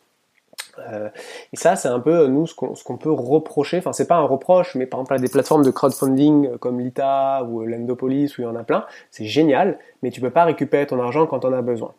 [0.90, 1.08] Euh,
[1.52, 3.78] et ça, c'est un peu nous ce qu'on peut reprocher.
[3.78, 7.64] Enfin, c'est pas un reproche, mais par exemple, des plateformes de crowdfunding comme Lita ou
[7.64, 11.00] Lendopolis, où il y en a plein, c'est génial, mais tu peux pas récupérer ton
[11.00, 11.94] argent quand on a besoin.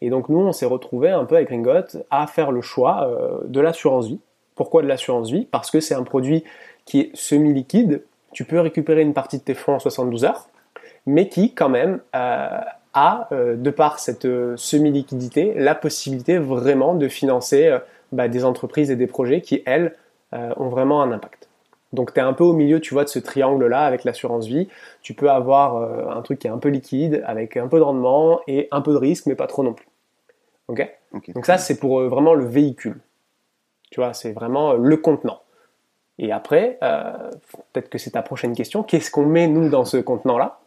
[0.00, 3.38] Et donc nous, on s'est retrouvé un peu avec Ringot à faire le choix euh,
[3.46, 4.20] de l'assurance vie.
[4.54, 5.46] Pourquoi de l'assurance vie?
[5.50, 6.44] Parce que c'est un produit
[6.84, 8.02] qui est semi-liquide.
[8.32, 10.48] Tu peux récupérer une partie de tes fonds en 72 heures,
[11.06, 12.60] mais qui quand même euh,
[12.94, 17.78] a, de par cette semi-liquidité, la possibilité vraiment de financer
[18.12, 19.94] bah, des entreprises et des projets qui, elles,
[20.32, 21.48] euh, ont vraiment un impact.
[21.92, 24.68] Donc tu es un peu au milieu, tu vois, de ce triangle-là avec l'assurance vie.
[25.02, 27.84] Tu peux avoir euh, un truc qui est un peu liquide, avec un peu de
[27.84, 29.86] rendement et un peu de risque, mais pas trop non plus.
[30.68, 30.84] Ok,
[31.34, 32.98] Donc ça, c'est pour euh, vraiment le véhicule.
[33.92, 35.42] Tu vois, c'est vraiment le contenant.
[36.18, 36.78] Et après,
[37.72, 40.58] peut-être que c'est ta prochaine question, qu'est-ce qu'on met nous dans ce contenant-là?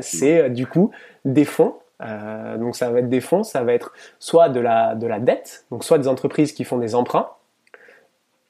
[0.00, 0.92] C'est du coup
[1.24, 4.94] des fonds euh, donc ça va être des fonds, ça va être soit de la,
[4.94, 7.28] de la dette, donc soit des entreprises qui font des emprunts,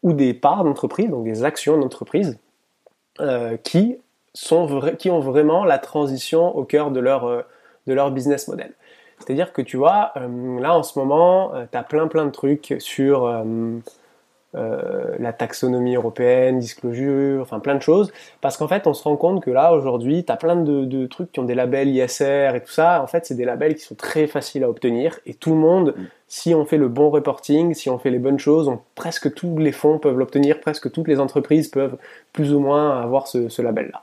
[0.03, 2.39] ou des parts d'entreprise, donc des actions d'entreprise,
[3.21, 3.99] euh, qui,
[4.99, 7.43] qui ont vraiment la transition au cœur de leur, euh,
[7.87, 8.73] de leur business model.
[9.19, 13.29] C'est-à-dire que tu vois, là en ce moment, tu as plein plein de trucs sur
[14.57, 19.17] euh, la taxonomie européenne, disclosure, enfin plein de choses, parce qu'en fait on se rend
[19.17, 22.61] compte que là aujourd'hui tu as plein de, trucs qui ont des labels ISR et
[22.61, 25.51] tout ça, en fait c'est des labels qui sont très faciles à obtenir et tout
[25.51, 26.03] le monde, mm.
[26.27, 29.73] si on fait le bon reporting, si on fait les bonnes choses, presque tous les
[29.73, 31.97] fonds peuvent l'obtenir, presque toutes les entreprises peuvent
[32.33, 34.03] plus ou moins avoir ce, ce label-là.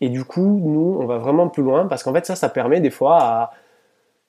[0.00, 2.80] Et du coup, nous, on va vraiment plus loin parce qu'en fait ça, ça permet
[2.80, 3.52] des fois à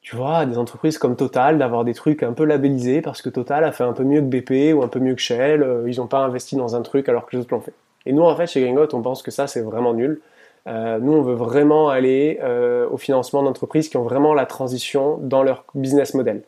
[0.08, 3.66] tu vois, des entreprises comme Total, d'avoir des trucs un peu labellisés parce que Total
[3.66, 5.98] a fait un peu mieux que BP ou un peu mieux que Shell, euh, ils
[5.98, 7.74] n'ont pas investi dans un truc alors que les autres l'ont fait.
[8.06, 10.22] Et nous, en fait, chez Gringot, on pense que ça, c'est vraiment nul.
[10.66, 15.18] Euh, nous, on veut vraiment aller euh, au financement d'entreprises qui ont vraiment la transition
[15.18, 16.42] dans leur business model.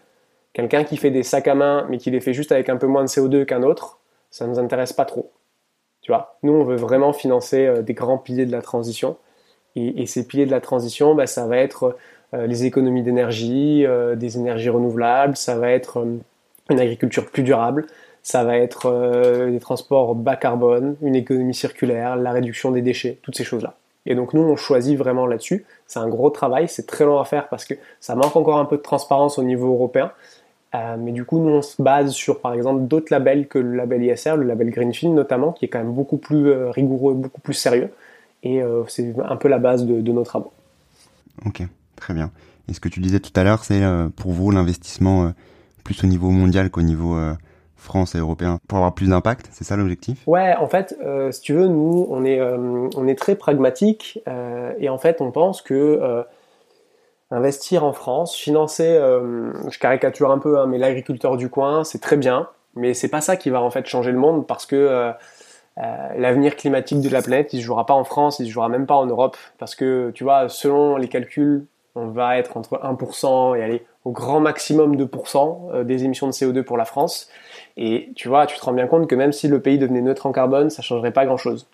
[0.54, 2.88] Quelqu'un qui fait des sacs à main, mais qui les fait juste avec un peu
[2.88, 4.00] moins de CO2 qu'un autre,
[4.32, 5.32] ça ne nous intéresse pas trop.
[6.02, 9.17] Tu vois, nous, on veut vraiment financer des grands piliers de la transition.
[9.76, 11.98] Et, ces piliers de la transition, bah, ça va être euh,
[12.33, 16.17] les économies d'énergie, euh, des énergies renouvelables, ça va être euh,
[16.69, 17.87] une agriculture plus durable,
[18.21, 23.35] ça va être des transports bas carbone, une économie circulaire, la réduction des déchets, toutes
[23.35, 23.75] ces choses-là.
[24.05, 25.65] Et donc nous, on choisit vraiment là-dessus.
[25.87, 28.65] C'est un gros travail, c'est très long à faire parce que ça manque encore un
[28.65, 30.11] peu de transparence au niveau européen.
[30.99, 34.03] mais du coup, nous, on se base sur, par exemple, d'autres labels que le label
[34.03, 37.89] ISR, le label Greenfield notamment, qui est quand même beaucoup plus rigoureux, beaucoup plus sérieux.
[38.43, 40.51] Et c'est un peu la base de, de nos travaux.
[41.47, 41.63] Ok.
[41.99, 42.31] Très bien.
[42.69, 45.29] Et ce que tu disais tout à l'heure, c'est euh, pour vous l'investissement euh,
[45.83, 47.33] plus au niveau mondial qu'au niveau euh,
[47.75, 50.23] France et européen pour avoir plus d'impact, c'est ça l'objectif?
[50.27, 50.97] Ouais, en fait,
[51.31, 54.21] si tu veux, nous, on est, on est très pragmatique
[54.79, 56.25] et en fait, on pense que
[57.31, 58.99] investir en France, financer,
[59.69, 63.21] je caricature un peu, hein, mais l'agriculteur du coin, c'est très bien, mais c'est pas
[63.21, 65.13] ça qui va en fait changer le monde parce que
[65.77, 68.88] l'avenir climatique de la planète, il se jouera pas en France, il se jouera même
[68.88, 73.58] pas en Europe parce que tu vois, selon les calculs on va être entre 1%
[73.58, 77.30] et aller au grand maximum 2% euh, des émissions de CO2 pour la France.
[77.78, 80.25] Et tu vois, tu te rends bien compte que même si le pays devenait neutre
[80.25, 81.67] en carbone, ça changerait pas grand-chose.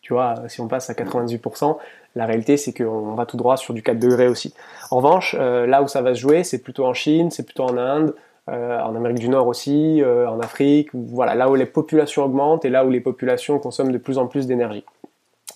[0.00, 1.78] Tu vois, si on passe à 98%,
[2.14, 4.54] la réalité c'est qu'on va tout droit sur du 4 degrés aussi.
[4.90, 7.64] En revanche, euh, là où ça va se jouer, c'est plutôt en Chine, c'est plutôt
[7.64, 8.14] en Inde,
[8.50, 12.70] euh, en Amérique du Nord aussi, en Afrique, voilà, là où les populations augmentent et
[12.70, 14.84] là où les populations consomment de plus en plus d'énergie.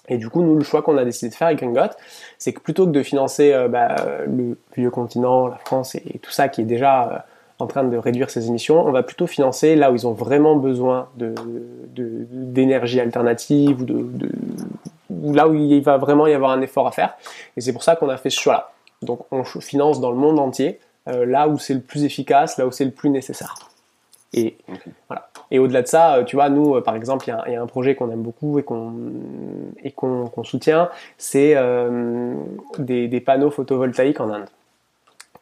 [0.09, 1.93] Et du coup, nous, le choix qu'on a décidé de faire avec Gringot,
[2.39, 6.31] c'est que plutôt que de financer euh, bah, le vieux continent, la France et, tout
[6.31, 7.19] ça qui est déjà euh,
[7.59, 10.57] en train de réduire ses émissions, on va plutôt financer là où ils ont vraiment
[10.57, 14.31] besoin d'énergie de, alternative ou, de,
[15.11, 17.17] là où il va vraiment y avoir un effort à faire.
[17.57, 18.71] Et c'est pour ça qu'on a fait ce choix-là.
[19.03, 22.67] Donc on finance dans le monde entier, euh, là où c'est le plus efficace, là
[22.67, 23.55] où c'est le plus nécessaire.
[24.35, 24.57] Et
[25.09, 25.29] voilà.
[25.51, 27.67] Et au-delà de ça, euh, tu vois, nous, euh, par exemple, il y, a un
[27.67, 28.93] projet qu'on aime beaucoup et qu'on
[29.83, 29.95] et
[30.45, 32.35] soutient, c'est euh,
[32.79, 34.49] des, panneaux photovoltaïques en Inde.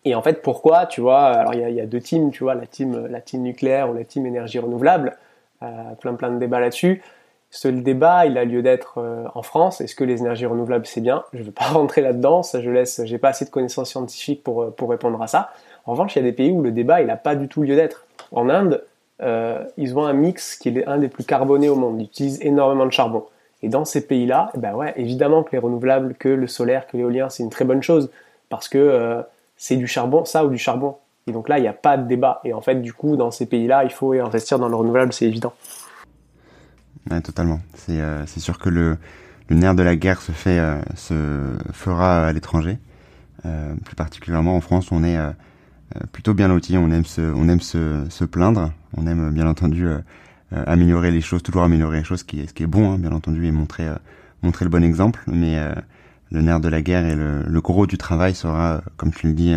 [0.05, 2.67] Et en fait, pourquoi Tu vois, alors il y, a, deux teams, tu vois, la
[2.67, 5.17] team, la team nucléaire ou la team énergie renouvelable,
[5.63, 5.67] euh,
[6.01, 7.03] plein plein de débats là-dessus.
[7.51, 9.03] Ce débat, il a lieu d'être
[9.35, 9.81] en France.
[9.81, 11.25] Est-ce que les énergies renouvelables c'est bien?
[11.33, 13.01] Je ne veux pas rentrer là-dedans, je laisse.
[13.05, 15.51] J'ai pas assez de connaissances scientifiques pour pour répondre à ça.
[15.87, 17.63] En revanche, il y a des pays où le débat il n'a pas du tout
[17.63, 18.06] lieu d'être.
[18.33, 18.83] En Inde,
[19.23, 22.01] euh, ils ont un mix qui est un des plus carbonés au monde.
[22.01, 23.25] Ils utilisent énormément de charbon.
[23.63, 26.97] Et dans ces pays-là, eh ben ouais, évidemment que les renouvelables, que le solaire, que
[26.97, 28.11] l'éolien, c'est une très bonne chose
[28.49, 29.23] parce que euh,
[29.57, 30.97] c'est du charbon, ça ou du charbon.
[31.27, 32.41] Et donc là, il n'y a pas de débat.
[32.45, 35.27] Et en fait, du coup, dans ces pays-là, il faut investir dans le renouvelable, c'est
[35.27, 35.55] évident.
[37.11, 37.61] Ouais, totalement.
[37.75, 38.99] C'est euh, sûr que le,
[39.51, 40.33] nerf de la guerre se
[41.73, 42.79] fera à l'étranger.
[43.85, 45.17] plus particulièrement en France, on est
[46.13, 46.77] plutôt bien lotis.
[46.77, 48.73] On aime se, on aime se, se plaindre.
[48.97, 49.87] On aime bien entendu
[50.53, 52.99] améliorer les choses, toujours améliorer les choses, ce qui est, ce qui est bon, hein,
[52.99, 53.87] bien entendu, et montrer,
[54.43, 55.23] montrer le bon exemple.
[55.27, 55.59] Mais
[56.31, 59.33] le nerf de la guerre et le, le, gros du travail sera, comme tu le
[59.33, 59.55] dis,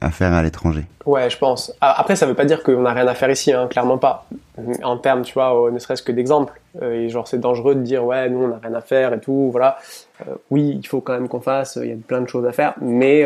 [0.00, 0.84] à faire à l'étranger.
[1.06, 1.72] Ouais, je pense.
[1.80, 4.26] Après, ça veut pas dire qu'on n'a rien à faire ici, hein, clairement pas.
[4.82, 6.60] En termes, tu vois, ne serait-ce que d'exemple.
[6.80, 9.50] et genre, c'est dangereux de dire, ouais, nous, on n'a rien à faire et tout,
[9.50, 9.78] voilà.
[10.50, 12.74] oui, il faut quand même qu'on fasse, il y a plein de choses à faire,
[12.80, 13.24] mais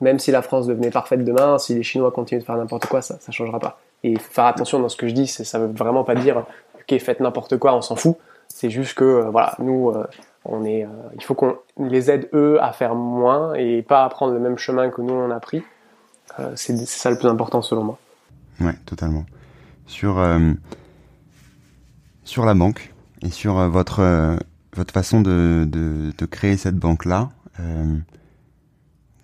[0.00, 3.02] même si la France devenait parfaite demain, si les Chinois continuent de faire n'importe quoi,
[3.02, 3.80] ça ne changera pas.
[4.04, 6.44] Et il faut faire attention dans ce que je dis, ça veut vraiment pas dire
[6.88, 8.16] ok faites n'importe quoi, on s'en fout.
[8.48, 10.06] C'est juste que euh, voilà, nous euh,
[10.44, 14.08] on est, euh, il faut qu'on les aide eux à faire moins et pas à
[14.08, 15.62] prendre le même chemin que nous on a pris.
[16.54, 17.98] c'est ça le plus important selon moi.
[18.60, 19.24] Ouais, totalement.
[19.86, 20.24] Sur
[22.24, 24.36] sur la banque et sur votre
[24.74, 27.30] votre façon de, de, créer cette banque là.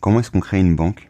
[0.02, 1.08] Comment est-ce qu'on crée une banque?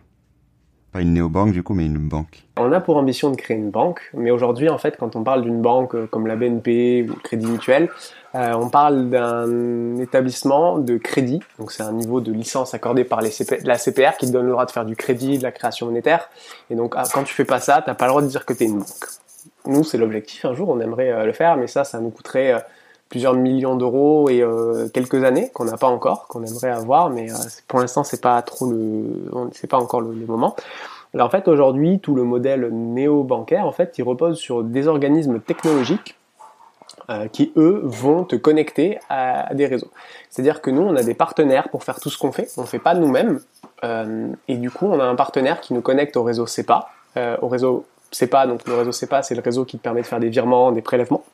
[0.92, 2.42] Pas une néobanque du coup, mais une banque.
[2.58, 5.40] On a pour ambition de créer une banque, mais aujourd'hui en fait quand on parle
[5.40, 7.88] d'une banque euh, comme la BNP ou Crédit Mutuel,
[8.34, 13.22] euh, on parle d'un établissement de crédit, donc c'est un niveau de licence accordé par
[13.22, 13.30] la
[13.78, 16.28] CPR qui te donne le droit de faire du crédit, de la création monétaire,
[16.68, 18.52] et donc ah, quand tu fais pas ça, t'as pas le droit de dire que
[18.52, 19.06] tu es une banque.
[19.64, 22.62] Nous c'est l'objectif, un jour on aimerait euh, le faire, mais ça ça nous coûterait
[23.12, 27.30] plusieurs millions d'euros et euh, quelques années qu'on n'a pas encore, qu'on aimerait avoir, mais
[27.30, 27.36] euh,
[27.68, 30.56] pour l'instant c'est pas trop le, c'est pas encore le, moment.
[31.12, 35.40] Alors en fait aujourd'hui tout le modèle néo-bancaire en fait il repose sur des organismes
[35.40, 36.16] technologiques
[37.10, 39.90] euh, qui eux vont te connecter à, des réseaux.
[40.30, 42.78] C'est-à-dire que nous on a des partenaires pour faire tout ce qu'on fait, on fait
[42.78, 43.40] pas nous-mêmes
[44.48, 46.88] et du coup on a un partenaire qui nous connecte au réseau CEPA,
[47.42, 50.20] au réseau CEPA donc le réseau CEPA c'est le réseau qui te permet de faire
[50.20, 51.24] des virements, des prélèvements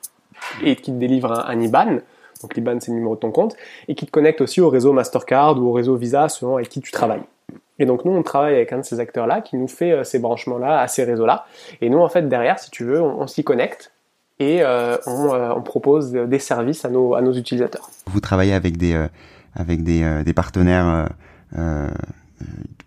[0.63, 1.99] et qui te délivre un, IBAN.
[2.41, 3.55] Donc l'IBAN c'est le numéro de ton compte
[3.87, 6.81] et qui te connecte aussi au réseau Mastercard ou au réseau Visa selon avec qui
[6.81, 7.23] tu travailles.
[7.79, 10.19] Et donc nous on travaille avec un de ces acteurs-là qui nous fait euh, ces
[10.19, 11.45] branchements-là à ces réseaux-là.
[11.81, 13.91] Et nous en fait derrière si tu veux on, s'y connecte
[14.39, 17.89] et euh, euh, on, propose des services à nos, utilisateurs.
[18.07, 18.97] Vous travaillez avec des,
[19.53, 21.09] avec des, des partenaires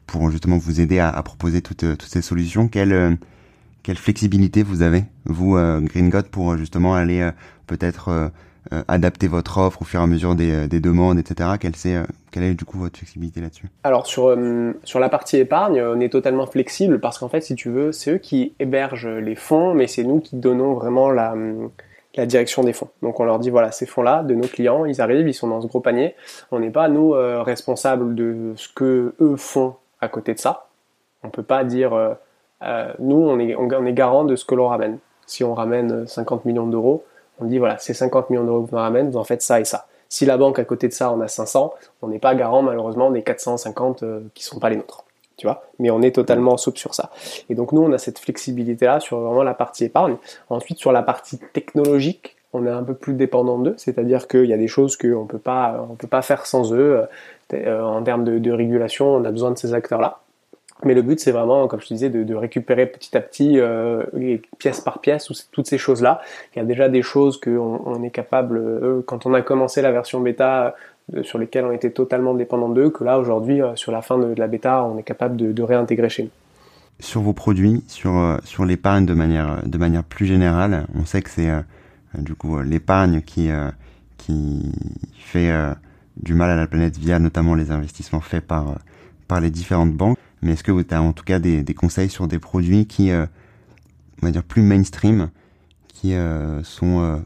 [0.06, 2.68] pour justement vous aider à, proposer toutes, toutes ces solutions.
[3.82, 7.30] Quelle flexibilité vous avez, vous, euh, Green God, pour euh, justement aller euh,
[7.66, 8.30] peut-être
[8.86, 11.50] adapter votre offre au fur et à mesure des, des demandes, etc.
[11.60, 11.98] Quelle, est,
[12.30, 13.66] quelle est du coup votre flexibilité là-dessus?
[13.82, 14.36] Alors sur,
[14.84, 18.12] sur la partie épargne, on est totalement flexible parce qu'en fait, si tu veux, c'est
[18.12, 21.34] eux qui hébergent les fonds, mais c'est nous qui donnons vraiment la,
[22.14, 22.88] la direction des fonds.
[23.02, 25.60] Donc on leur dit voilà, ces fonds-là, de nos clients, ils arrivent, ils sont dans
[25.60, 26.14] ce gros panier.
[26.52, 30.68] On n'est pas, nous, responsables de ce que eux font à côté de ça.
[31.24, 32.16] On peut pas dire
[32.64, 34.98] euh, nous, on est, garant de ce que l'on ramène.
[35.26, 37.04] Si on ramène 50 millions d'euros,
[37.40, 39.64] on dit voilà, c'est 50 millions d'euros que vous ramène, vous en faites ça et
[39.64, 39.86] ça.
[40.08, 41.72] Si la banque à côté de ça en a 500,
[42.02, 45.04] on n'est pas garant malheureusement des 450 euh, qui sont pas les nôtres.
[45.38, 45.64] Tu vois?
[45.78, 47.10] Mais on est totalement souple sur ça.
[47.48, 50.16] Et donc nous, on a cette flexibilité-là sur vraiment la partie épargne.
[50.50, 54.52] Ensuite, sur la partie technologique, on est un peu plus dépendant d'eux, c'est-à-dire qu'il y
[54.52, 57.06] a des choses qu'on on peut pas faire sans eux.
[57.54, 60.18] Euh, en termes de, de, régulation, on a besoin de ces acteurs-là.
[60.84, 64.02] Mais le but, c'est vraiment, comme je te disais, de, récupérer petit à petit, euh,
[64.58, 66.20] pièce par pièce, toutes ces choses-là.
[66.54, 69.82] Il y a déjà des choses qu'on on est capable, euh, quand on a commencé
[69.82, 70.74] la version bêta,
[71.14, 74.34] euh, sur lesquelles on était totalement dépendant d'eux, que là, aujourd'hui, sur la fin de,
[74.36, 76.30] la bêta, on est capable de, de, réintégrer chez nous.
[77.00, 81.30] Sur vos produits, sur, sur l'épargne de manière, de manière plus générale, on sait que
[81.30, 81.50] c'est
[82.14, 83.50] du coup l'épargne qui,
[84.18, 84.72] qui
[85.16, 85.50] fait
[86.16, 88.76] du mal à la planète via notamment les investissements faits par,
[89.26, 92.26] par les différentes banques mais est-ce que tu as en tout cas des, conseils sur
[92.26, 93.26] des produits qui, euh,
[94.22, 95.30] on va dire, plus mainstream,
[95.88, 97.16] qui euh, sont euh,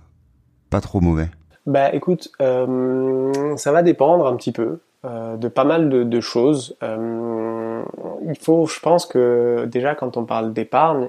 [0.70, 1.28] pas trop mauvais?
[1.66, 6.76] Bah écoute, ça va dépendre un petit peu de pas mal de, choses.
[6.80, 11.08] il faut, je pense que déjà quand on parle d'épargne,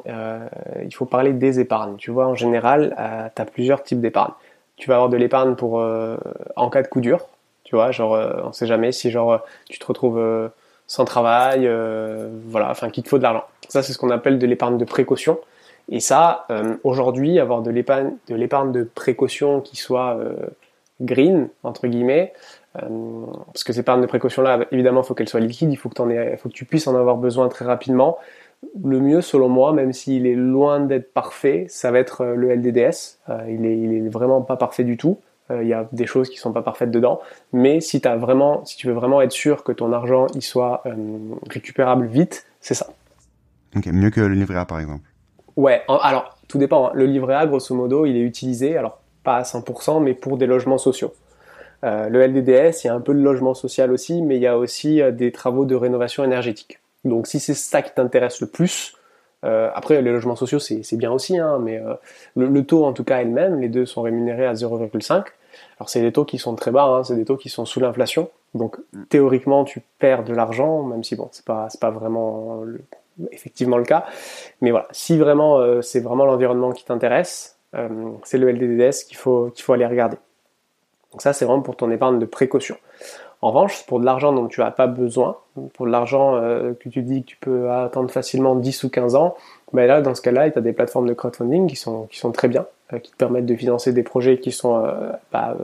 [0.83, 1.95] il faut parler des épargnes.
[1.97, 2.95] Tu vois, en général,
[3.35, 4.33] tu as plusieurs types d'épargne.
[4.77, 5.85] Tu vas avoir de l'épargne pour
[6.55, 7.27] en cas de coup dur.
[7.63, 10.49] Tu vois, genre, on sait jamais si genre tu te retrouves
[10.87, 13.43] sans travail, euh, voilà, enfin qu'il te faut de l'argent.
[13.67, 15.37] Ça, c'est ce qu'on appelle de l'épargne de précaution.
[15.89, 20.35] Et ça, euh, aujourd'hui, avoir de l'épargne, de l'épargne de précaution qui soit euh,
[21.01, 22.33] green entre guillemets,
[22.73, 25.89] parce que cette épargne de précaution là, évidemment, il faut qu'elle soit liquide, il faut
[25.89, 25.95] que,
[26.37, 28.19] faut que tu puisses en avoir besoin très rapidement.
[28.83, 33.17] Le mieux, selon moi, même s'il est loin d'être parfait, ça va être le LDDS.
[33.49, 35.17] il, est, il est vraiment pas parfait du tout.
[35.51, 37.21] Euh, il y a des choses qui sont pas parfaites dedans.
[37.53, 40.81] Mais si as vraiment, si tu veux vraiment être sûr que ton argent il soit
[40.85, 40.95] euh,
[41.49, 42.87] récupérable vite, c'est ça.
[43.75, 45.03] Ok, mieux que le livret A par exemple.
[45.55, 46.87] Ouais, alors tout dépend.
[46.87, 46.91] Hein.
[46.93, 50.45] Le livret A, grosso modo, il est utilisé, alors pas à 100%, mais pour des
[50.45, 51.13] logements sociaux.
[51.83, 54.47] Euh, le LDDS, il y a un peu de logement social aussi, mais il y
[54.47, 56.79] a aussi des travaux de rénovation énergétique.
[57.05, 58.96] Donc si c'est ça qui t'intéresse le plus,
[59.45, 61.93] euh, après les logements sociaux c'est bien aussi, hein, mais euh,
[62.35, 65.25] le, taux en tout cas est le même, les deux sont rémunérés à 0,5.
[65.79, 67.79] Alors c'est des taux qui sont très bas, hein, c'est des taux qui sont sous
[67.79, 68.77] l'inflation, donc
[69.09, 72.63] théoriquement tu perds de l'argent, même si bon c'est pas pas vraiment
[73.31, 74.05] effectivement le cas,
[74.61, 77.57] mais voilà si vraiment euh, c'est vraiment l'environnement qui t'intéresse,
[78.23, 80.17] c'est le LDDS qu'il faut qu'il faut aller regarder.
[81.11, 82.77] Donc ça c'est vraiment pour ton épargne de précaution.
[83.41, 85.37] En revanche, pour de l'argent dont tu n'as pas besoin,
[85.73, 89.15] pour de l'argent euh, que tu dis que tu peux attendre facilement 10 ou 15
[89.15, 89.35] ans,
[89.73, 92.31] ben là, dans ce cas-là, tu as des plateformes de crowdfunding qui sont, qui sont
[92.31, 95.55] très bien, euh, qui te permettent de financer des projets qui sont, euh, bah,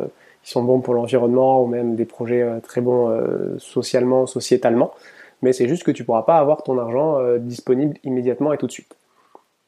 [0.43, 3.17] qui sont bons pour l'environnement ou même des projets très bons
[3.59, 4.93] socialement, sociétalement.
[5.41, 8.67] Mais c'est juste que tu ne pourras pas avoir ton argent disponible immédiatement et tout
[8.67, 8.93] de suite.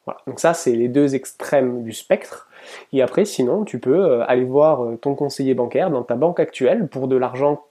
[0.06, 0.20] Voilà.
[0.28, 2.50] Donc ça, c'est les deux extrêmes du spectre.
[2.92, 7.08] Et après, sinon, tu peux aller voir ton conseiller bancaire dans ta banque actuelle pour
[7.08, 7.64] de l'argent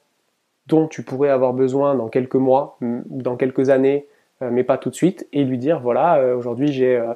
[0.67, 4.07] dont tu pourrais avoir besoin dans quelques mois dans quelques années,
[4.43, 7.13] euh, mais pas tout de suite, et lui dire voilà, euh, aujourd'hui j'ai euh,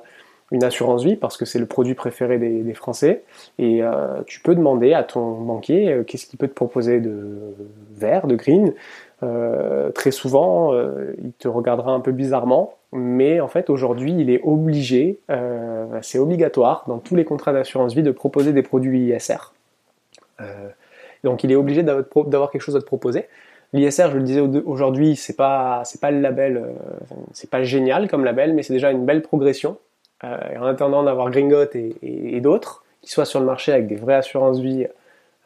[0.51, 3.25] une assurance vie parce que c'est le produit préféré des, Français,
[3.59, 3.83] et
[4.25, 7.55] tu peux demander à ton banquier qu'est-ce qu'il peut te proposer de
[7.95, 8.73] vert, de green.
[9.95, 10.73] très souvent,
[11.23, 15.21] il te regardera un peu bizarrement, mais en fait aujourd'hui, il est obligé,
[16.01, 19.53] c'est obligatoire dans tous les contrats d'assurance vie de proposer des produits ISR.
[21.25, 23.27] Donc il est obligé d'avoir quelque chose à te proposer.
[23.73, 26.73] L'ISR, je le disais aujourd'hui, c'est pas c'est pas le label, euh,
[27.33, 29.79] c'est pas génial comme label, mais c'est déjà une belle progression.
[30.25, 34.17] Euh, en attendant d'avoir Gringot et, d'autres qui soient sur le marché avec des vraies
[34.17, 34.89] assurances vie euh,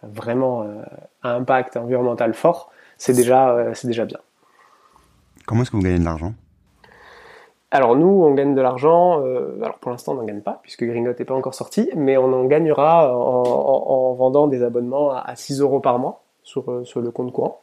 [0.03, 0.67] vraiment
[1.23, 4.19] à impact environnemental fort, c'est déjà c'est déjà bien.
[5.47, 6.35] Comment est-ce que vous gagnez de l'argent?
[7.73, 10.85] Alors nous, on gagne de l'argent, euh, alors pour l'instant on n'en gagne pas, puisque
[10.85, 15.63] Greenot n'est pas encore sorti, mais on en gagnera en, vendant des abonnements à, 6
[15.63, 17.63] euros par mois sur, euh, le compte courant.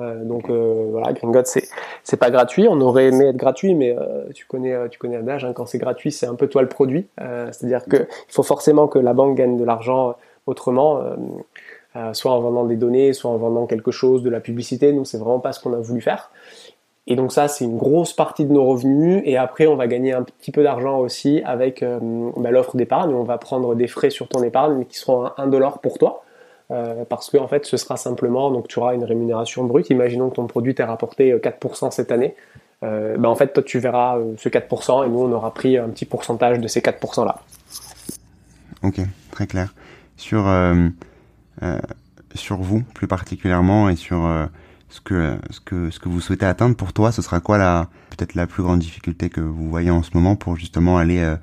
[0.00, 1.68] Euh, donc voilà, Gringot c'est
[2.02, 2.66] c'est pas gratuit.
[2.68, 3.96] On aurait aimé être gratuit, mais
[4.34, 7.06] tu connais tu connais l'adage, hein, quand c'est gratuit, c'est un peu toi le produit.
[7.18, 10.16] C'est-à-dire qu'il faut forcément que la banque gagne de l'argent
[10.46, 11.02] autrement,
[12.14, 14.92] soit en vendant des données, soit en vendant quelque chose, de la publicité.
[14.92, 16.32] Nous c'est vraiment pas ce qu'on a voulu faire.
[17.10, 19.20] Et donc ça, c'est une grosse partie de nos revenus.
[19.24, 21.98] Et après, on va gagner un petit peu d'argent aussi avec euh,
[22.36, 23.12] bah, l'offre d'épargne.
[23.12, 26.22] On va prendre des frais sur ton épargne, qui seront à 1 dollar pour toi.
[26.70, 29.90] Euh, parce que en fait, ce sera simplement, donc tu auras une rémunération brute.
[29.90, 32.36] Imaginons que ton produit t'ait rapporté 4% euh, cette année.
[32.80, 36.04] Bah, en fait, toi, tu verras ce 4% et nous, on aura pris un petit
[36.04, 37.40] pourcentage de ces 4% là.
[38.84, 39.00] Ok,
[39.32, 39.74] très clair.
[40.16, 40.46] Sur,
[42.34, 44.26] sur vous, plus particulièrement, et sur
[44.90, 47.86] ce que, ce que, ce que vous souhaitez atteindre pour toi, ce sera quoi la,
[48.10, 51.36] peut-être la plus grande difficulté que vous voyez en ce moment pour justement aller euh,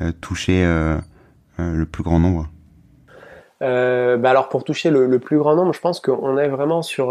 [0.00, 0.98] euh, toucher euh,
[1.58, 2.48] le plus grand nombre?
[3.60, 7.08] Bah alors pour toucher le, plus grand nombre, je pense qu'on est vraiment sur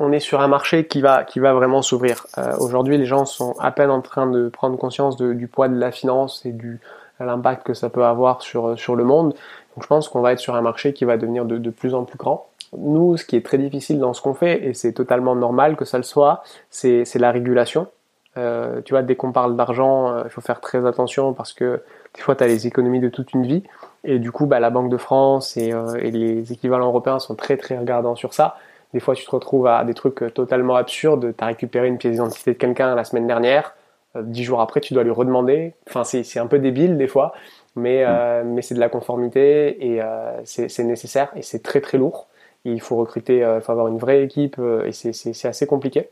[0.00, 2.26] on est sur un marché qui va, qui va vraiment s'ouvrir.
[2.58, 5.92] Aujourd'hui, les gens sont à peine en train de prendre conscience du poids de la
[5.92, 6.80] finance et du
[7.20, 9.34] l'impact que ça peut avoir sur, sur le monde.
[9.74, 11.94] Donc je pense qu'on va être sur un marché qui va devenir de, de plus
[11.94, 12.48] en plus grand.
[12.76, 15.84] Nous, ce qui est très difficile dans ce qu'on fait, et c'est totalement normal que
[15.84, 17.88] ça le soit, c'est la régulation.
[18.38, 21.82] Euh, tu vois, dès qu'on parle d'argent, euh, il faut faire très attention parce que
[22.14, 23.64] des fois, tu as les économies de toute une vie.
[24.04, 27.34] Et du coup, bah, la Banque de France et, euh, et, les équivalents européens sont
[27.34, 28.56] très très regardants sur ça.
[28.94, 31.34] Des fois, tu te retrouves à des trucs totalement absurdes.
[31.36, 33.74] Tu as récupéré une pièce d'identité de quelqu'un la semaine dernière.
[34.18, 35.74] Dix jours après, tu dois lui redemander.
[35.88, 37.34] Enfin, c'est un peu débile des fois,
[37.76, 38.48] mais, mm.
[38.48, 40.00] mais c'est de la conformité et
[40.44, 42.28] c'est nécessaire et c'est très très lourd
[42.64, 46.08] il faut recruter, euh, il faut avoir une vraie équipe euh, et c'est assez compliqué.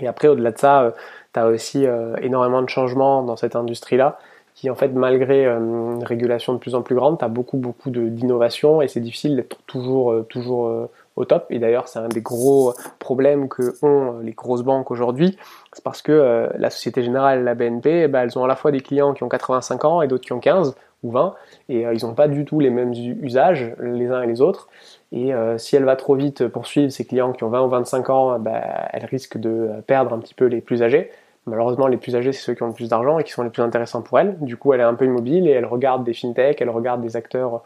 [0.00, 0.90] Et après, au-delà de ça, euh,
[1.32, 1.86] tu as aussi
[2.22, 4.18] énormément de changements dans cette industrie-là
[4.54, 7.90] qui en fait malgré une régulation de plus en plus grande, tu as beaucoup beaucoup
[7.90, 11.46] d'innovation et c'est difficile d'être toujours toujours au top.
[11.50, 15.38] Et d'ailleurs, c'est un des gros problèmes que ont les grosses banques aujourd'hui,
[15.72, 18.72] c'est parce que la Société Générale, la BNP, eh ben, elles ont à la fois
[18.72, 20.74] des clients qui ont 85 ans et d'autres qui ont 15
[21.04, 21.34] ou 20,
[21.68, 24.68] et ils n'ont pas du tout les mêmes usages les uns et les autres.
[25.12, 28.10] Et euh, si elle va trop vite poursuivre ses clients qui ont 20 ou 25
[28.10, 28.60] ans, bah,
[28.92, 31.10] elle risque de perdre un petit peu les plus âgés.
[31.46, 33.50] Malheureusement, les plus âgés, c'est ceux qui ont le plus d'argent et qui sont les
[33.50, 34.38] plus intéressants pour elle.
[34.40, 37.16] Du coup, elle est un peu immobile et elle regarde des fintechs, elle regarde des
[37.16, 37.62] acteurs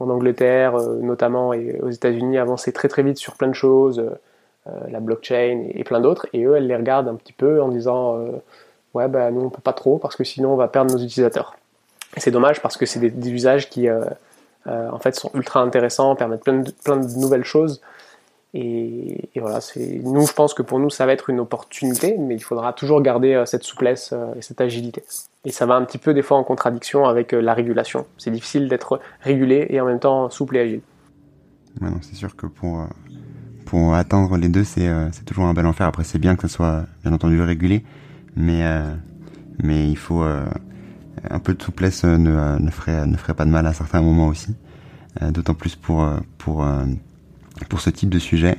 [0.00, 4.00] en Angleterre, euh, notamment, et aux États-Unis, avancer très très vite sur plein de choses,
[4.66, 6.26] euh, la blockchain et, plein d'autres.
[6.34, 8.18] Et eux, elle les regarde un petit peu en disant
[8.94, 11.56] Ouais, bah, nous, on peut pas trop parce que sinon, on va perdre nos utilisateurs.
[12.16, 13.88] Et c'est dommage parce que c'est des, usages qui
[14.66, 16.60] en fait, sont ultra intéressants, permettent plein
[16.96, 17.80] de, nouvelles choses.
[18.54, 19.60] Et, voilà,
[20.04, 23.00] nous, je pense que pour nous, ça va être une opportunité, mais il faudra toujours
[23.00, 25.04] garder euh, cette souplesse euh, et cette agilité.
[25.46, 28.06] Et ça va un petit peu des fois en contradiction avec la régulation.
[28.18, 30.80] C'est difficile d'être régulé et en même temps souple et agile.
[32.02, 32.86] c'est sûr que pour,
[33.64, 35.86] pour atteindre les deux, c'est toujours un bel enfer.
[35.86, 37.82] Après, c'est bien que ça soit bien entendu régulé,
[38.36, 38.62] mais
[39.64, 40.22] mais il faut
[41.30, 44.28] un peu de souplesse ne, ne ferait ne ferait pas de mal à certains moments
[44.28, 44.54] aussi.
[45.20, 46.08] D'autant plus pour
[46.38, 46.66] pour
[47.68, 48.58] pour ce type de sujet.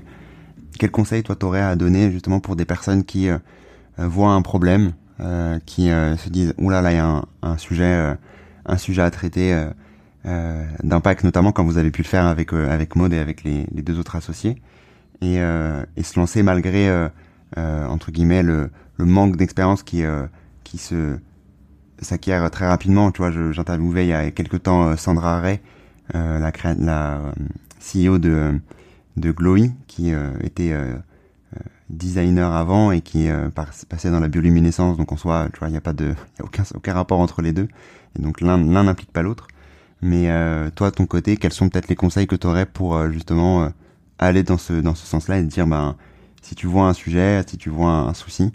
[0.77, 3.27] Quel conseil toi t'aurais à donner justement pour des personnes qui
[3.97, 4.93] voient un problème,
[5.65, 8.15] qui se disent oulala, là il y a un, un sujet
[8.65, 9.65] un sujet à traiter
[10.25, 13.43] euh, d'impact, notamment quand vous avez pu le faire avec euh, avec Maud et avec
[13.43, 14.61] les, deux autres associés,
[15.21, 17.09] et, euh, et se lancer malgré euh,
[17.57, 20.03] entre guillemets le, le manque d'expérience qui
[20.63, 21.17] qui se
[21.99, 23.11] s'acquiert très rapidement.
[23.11, 25.59] Tu vois, j'interviewais il y a quelques temps Sandra Ray,
[26.13, 27.21] la, la
[27.79, 28.59] CEO de
[29.17, 30.73] de Glowy, qui était
[31.89, 33.49] designer avant et qui euh,
[33.89, 34.97] passait dans la bioluminescence.
[34.97, 37.53] Donc en soi tu vois il n'y a pas de aucun aucun rapport entre les
[37.53, 37.67] deux.
[38.17, 39.47] Et donc l'un n'implique pas l'autre.
[40.01, 42.95] Mais euh, toi, de ton côté, quels sont peut-être les conseils que tu aurais pour
[42.95, 43.69] euh, justement euh,
[44.19, 45.95] aller dans ce dans ce sens-là et dire ben
[46.41, 48.51] si tu vois un sujet, si tu vois un, souci,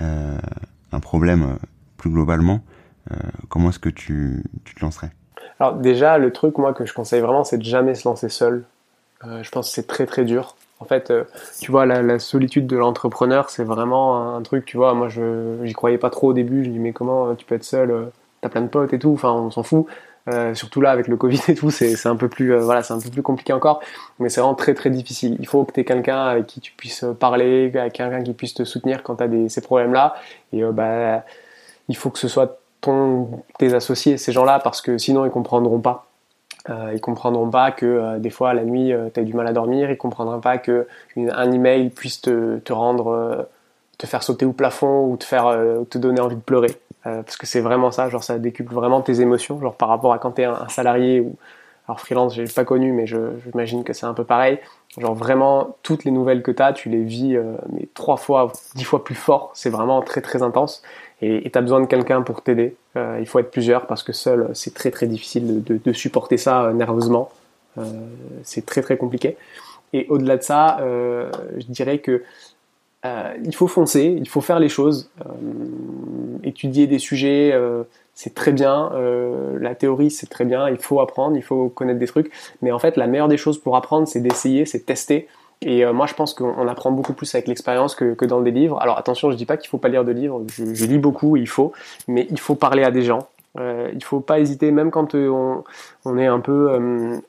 [0.00, 1.58] un problème
[1.96, 2.60] plus globalement,
[3.48, 5.10] comment est-ce que tu, tu te lancerais?
[5.58, 8.64] Alors déjà, le truc moi que je conseille vraiment, c'est de jamais se lancer seul.
[9.22, 10.56] je pense que c'est très très dur.
[10.80, 11.12] En fait,
[11.60, 15.74] tu vois, la, solitude de l'entrepreneur, c'est vraiment un truc, tu vois, moi je j'y
[15.74, 18.62] croyais pas trop au début, je dis mais comment tu peux être seul, t'as plein
[18.62, 19.86] de potes et tout, enfin on s'en fout.
[20.28, 23.00] Euh, surtout là avec le Covid et tout, c'est un peu plus euh, voilà, un
[23.00, 23.80] peu plus compliqué encore,
[24.18, 25.36] mais c'est vraiment très très difficile.
[25.40, 28.64] Il faut que tu aies quelqu'un avec qui tu puisses parler, quelqu'un qui puisse te
[28.64, 30.14] soutenir quand tu as ces problèmes-là
[30.52, 31.24] et euh, bah
[31.88, 35.80] il faut que ce soit ton tes associés ces gens-là parce que sinon ils comprendront
[35.80, 36.06] pas.
[36.68, 39.90] Euh, ils comprendront pas que des fois la nuit tu as du mal à dormir,
[39.90, 43.48] ils comprendront pas que un email puisse te, te rendre
[43.98, 45.58] te faire sauter au plafond ou te faire
[45.88, 46.76] te donner envie de pleurer.
[47.06, 50.12] Euh, parce que c'est vraiment ça, genre ça décuple vraiment tes émotions, genre par rapport
[50.12, 51.34] à quand t'es un, un salarié ou
[51.88, 54.58] alors freelance, j'ai pas connu, mais j'imagine que c'est un peu pareil.
[54.98, 58.84] Genre vraiment toutes les nouvelles que t'as, tu les vis euh, mais trois fois, dix
[58.84, 59.50] fois plus fort.
[59.54, 60.82] C'est vraiment très très intense.
[61.22, 62.76] Et t'as besoin de quelqu'un pour t'aider.
[62.96, 66.64] Euh, il faut être plusieurs parce que seul c'est très très difficile de, supporter ça
[66.64, 67.30] euh, nerveusement.
[67.78, 67.82] Euh,
[68.42, 69.36] c'est très très compliqué.
[69.92, 72.22] Et au-delà de ça, je dirais que
[73.04, 75.10] il faut foncer, il faut faire les choses,
[76.44, 77.58] étudier des sujets,
[78.14, 78.92] c'est très bien,
[79.58, 82.30] la théorie c'est très bien, il faut apprendre, il faut connaître des trucs,
[82.62, 85.26] mais en fait la meilleure des choses pour apprendre c'est d'essayer, c'est de tester.
[85.62, 88.80] Et moi je pense qu'on apprend beaucoup plus avec l'expérience que, dans des livres.
[88.80, 91.48] Alors attention, je dis pas qu'il faut pas lire de livres, je, lis beaucoup, il
[91.48, 91.72] faut,
[92.08, 93.28] mais il faut parler à des gens.
[93.58, 95.64] il faut pas hésiter, même quand on,
[96.06, 97.20] on est un peu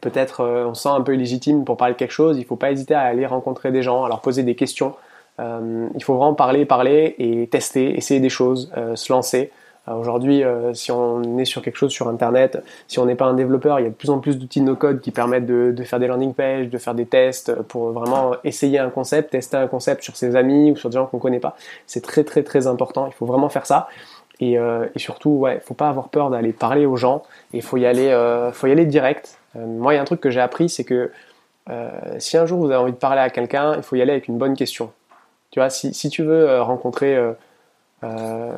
[0.00, 2.56] peut-être euh, on se sent un peu illégitime pour parler de quelque chose, il faut
[2.56, 4.94] pas hésiter à aller rencontrer des gens, à leur poser des questions.
[5.40, 9.52] Euh, il faut vraiment parler, parler et tester, essayer des choses, euh, se lancer.
[9.96, 10.42] Aujourd'hui,
[10.74, 13.84] si on est sur quelque chose sur Internet, si on n'est pas un développeur, il
[13.84, 16.68] y a de plus en plus d'outils no-code qui permettent de, faire des landing pages,
[16.68, 20.72] de faire des tests pour vraiment essayer un concept, tester un concept sur ses amis
[20.72, 21.56] ou sur des gens qu'on ne connaît pas.
[21.86, 23.06] C'est très très très important.
[23.06, 23.88] Il faut vraiment faire ça.
[24.40, 27.22] Et, et surtout, ouais, faut pas avoir peur d'aller parler aux gens.
[27.52, 28.12] Et faut y aller,
[28.52, 29.38] faut y aller direct.
[29.56, 31.10] Euh, moi, il y a un truc que j'ai appris, c'est que
[31.70, 34.12] euh, si un jour vous avez envie de parler à quelqu'un, il faut y aller
[34.12, 34.92] avec une bonne question.
[35.50, 37.16] Tu vois, si, tu veux euh, rencontrer,
[38.04, 38.52] euh,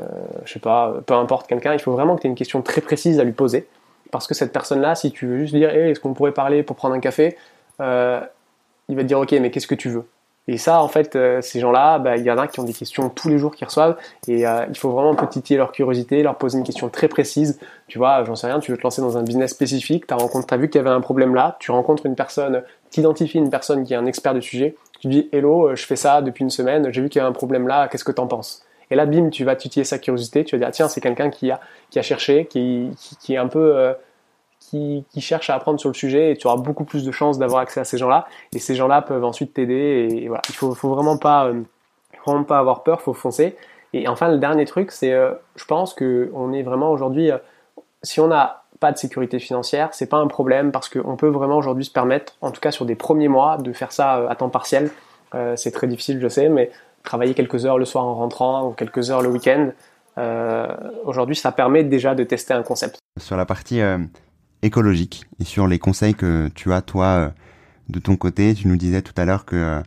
[0.44, 2.80] je sais pas, peu importe quelqu'un, il faut vraiment que tu aies une question très
[2.80, 3.66] précise à lui poser.
[4.10, 6.76] Parce que cette personne-là, si tu veux juste dire, hey, est-ce qu'on pourrait parler pour
[6.76, 7.36] prendre un café,
[7.78, 10.04] il va te dire, ok, mais qu'est-ce que tu veux?
[10.48, 12.72] Et ça, en fait, euh, ces gens-là, bah, il y en a qui ont des
[12.72, 16.36] questions tous les jours qu'ils reçoivent, et euh, il faut vraiment titiller leur curiosité, leur
[16.36, 17.60] poser une question très précise.
[17.86, 20.56] Tu vois, j'en sais rien, tu veux te lancer dans un business spécifique, tu as,
[20.56, 23.84] vu qu'il y avait un problème là, tu rencontres une personne, tu identifies une personne
[23.84, 26.50] qui est un expert du sujet, tu dis Hello, euh, je fais ça depuis une
[26.50, 28.64] semaine, j'ai vu qu'il y a un problème là, qu'est-ce que tu en penses?
[28.90, 31.30] Et là, bim, tu vas titiller sa curiosité, tu vas dire ah, tiens, c'est quelqu'un
[31.30, 31.60] qui a,
[32.02, 33.94] cherché, qui, qui, est un peu
[34.60, 37.38] qui, qui, cherchent à apprendre sur le sujet et tu auras beaucoup plus de chances
[37.38, 38.26] d'avoir accès à ces gens-là.
[38.54, 40.08] Et ces gens-là peuvent ensuite t'aider.
[40.12, 41.62] Et, il faut, faut vraiment pas, euh,
[42.24, 43.56] vraiment pas avoir peur, faut foncer.
[43.92, 47.38] Et enfin, le dernier truc, c'est, euh, je pense que on est vraiment aujourd'hui, euh,
[48.02, 51.56] si on n'a pas de sécurité financière, c'est pas un problème parce qu'on peut vraiment
[51.56, 54.48] aujourd'hui se permettre, en tout cas sur des premiers mois, de faire ça à temps
[54.48, 54.90] partiel.
[55.54, 56.70] c'est très difficile, je sais, mais
[57.02, 59.72] travailler quelques heures le soir en rentrant ou quelques heures le week-end,
[61.04, 62.98] aujourd'hui, ça permet déjà de tester un concept.
[63.18, 63.80] Sur la partie
[64.62, 67.28] écologique et sur les conseils que tu as toi euh,
[67.88, 68.54] de ton côté.
[68.54, 69.80] Tu nous disais tout à l'heure que euh,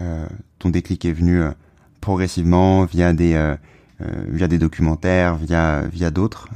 [0.00, 0.26] euh,
[0.58, 1.42] ton déclic est venu
[2.00, 3.56] progressivement via des
[4.28, 6.48] via des documentaires, via via d'autres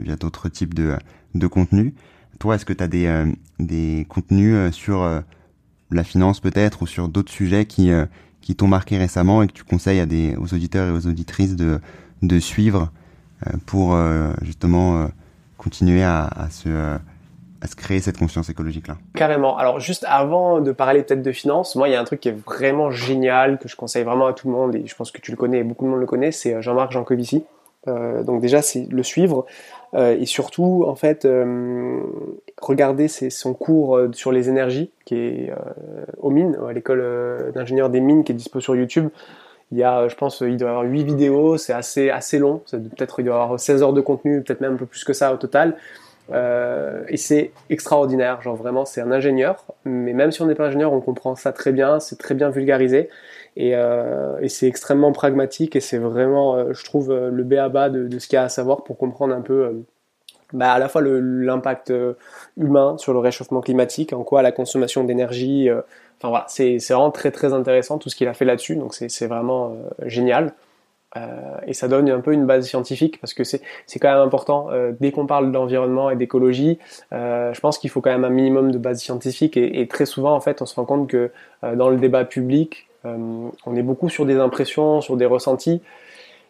[0.00, 0.16] via
[0.52, 0.96] types de
[1.36, 1.92] de contenus.
[2.40, 5.08] Toi, est-ce que tu as des des contenus sur
[5.92, 7.92] la finance peut-être ou sur d'autres sujets qui
[8.40, 11.56] qui t'ont marqué récemment et que tu conseilles à des aux auditeurs et aux auditrices
[11.56, 11.80] de
[12.22, 12.90] de suivre
[13.66, 13.96] pour
[14.42, 15.08] justement
[15.56, 16.98] continuer à, à se
[17.62, 18.96] à se créer cette conscience écologique-là?
[19.14, 19.58] Carrément.
[19.58, 22.30] Alors juste avant de parler peut-être de finance, moi il y a un truc qui
[22.30, 25.20] est vraiment génial, que je conseille vraiment à tout le monde, et je pense que
[25.20, 27.44] tu le connais, et beaucoup de monde le connaît, c'est euh, Jean-Marc Jancovici.
[27.88, 29.46] Euh, donc déjà c'est le suivre,
[29.94, 32.00] euh, et surtout en fait euh,
[32.60, 35.52] regarder son cours euh, sur les énergies, qui est
[36.18, 39.08] aux mines, à l'école d'ingénieur des mines, qui est dispo sur YouTube.
[39.72, 42.60] Il y a, je pense, il doit y avoir 8 vidéos, c'est assez, assez long,
[42.70, 45.12] peut-être il doit y avoir 16 heures de contenu, peut-être même un peu plus que
[45.12, 45.76] ça au total.
[46.32, 50.66] Euh, et c'est extraordinaire, genre vraiment c'est un ingénieur, mais même si on n'est pas
[50.66, 53.08] ingénieur, on comprend ça très bien, c'est très bien vulgarisé
[53.56, 57.90] et, euh, et c'est extrêmement pragmatique et c'est vraiment, euh, je trouve, euh, le béaba
[57.90, 59.84] de, de ce qu'il y a à savoir pour comprendre un peu
[60.52, 61.92] bah, à la fois l'impact
[62.56, 67.30] humain sur le réchauffement climatique, en quoi la consommation d'énergie, enfin voilà, c'est vraiment très
[67.30, 69.76] très intéressant tout ce qu'il a fait là-dessus, donc c'est vraiment
[70.06, 70.52] génial.
[71.68, 73.60] Et ça donne un peu une base scientifique parce que c'est
[74.00, 74.70] quand même important.
[74.98, 76.80] Dès qu'on parle d'environnement et d'écologie,
[77.12, 80.40] je pense qu'il faut quand même un minimum de base scientifique et, très souvent en
[80.40, 81.30] fait on se rend compte que
[81.62, 85.80] dans le débat public, on est beaucoup sur des impressions, sur des ressentis.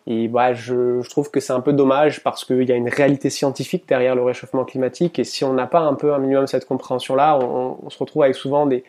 [0.06, 3.30] Et bah, je, trouve que c'est un peu dommage parce qu'il y a une réalité
[3.30, 6.66] scientifique derrière le réchauffement climatique et si on n'a pas un peu un minimum cette
[6.66, 8.82] compréhension-là, on, se retrouve avec souvent des,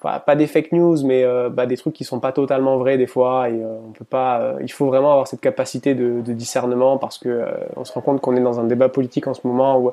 [0.00, 3.06] pas des fake news, mais euh, bah, des trucs qui sont pas totalement vrais des
[3.06, 3.48] fois.
[3.48, 4.40] Et euh, on peut pas.
[4.40, 7.44] Euh, il faut vraiment avoir cette capacité de, de discernement parce que
[7.76, 9.92] on se rend compte qu'on est dans un débat politique en ce moment où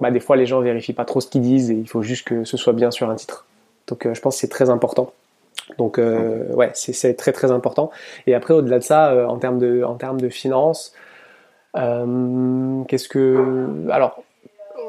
[0.00, 2.26] bah, des fois les gens vérifient pas trop ce qu'ils disent et il faut juste
[2.26, 3.46] que ce soit bien sur un titre.
[3.86, 5.12] Donc je pense que c'est très important.
[5.78, 7.90] Donc ouais, c'est très très important.
[8.26, 10.92] Et après au-delà de ça, en termes de en termes de finances,
[11.74, 14.22] qu'est-ce que alors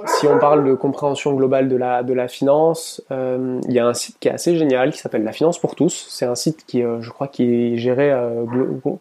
[0.05, 3.87] si on parle de compréhension globale de la, de la finance, euh, il y a
[3.87, 6.07] un site qui est assez génial qui s'appelle La Finance pour tous.
[6.09, 8.45] C'est un site qui, euh, je crois, qui est géré euh,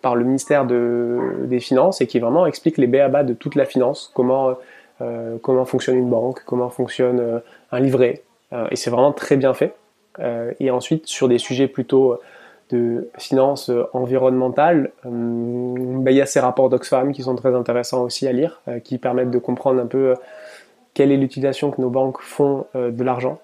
[0.01, 3.65] par le ministère de, des Finances et qui vraiment explique les béabas de toute la
[3.65, 4.57] finance, comment,
[5.01, 7.39] euh, comment fonctionne une banque, comment fonctionne euh,
[7.73, 8.23] un livret.
[8.71, 9.75] et c'est vraiment très bien fait.
[10.19, 12.19] Et ensuite, sur des sujets plutôt
[12.71, 18.27] de finance environnementale, bah, il y a ces rapports d'Oxfam qui sont très intéressants aussi
[18.27, 20.15] à lire, qui permettent de comprendre un peu
[20.97, 23.39] quelle est l'utilisation que nos banques font euh, de l'argent.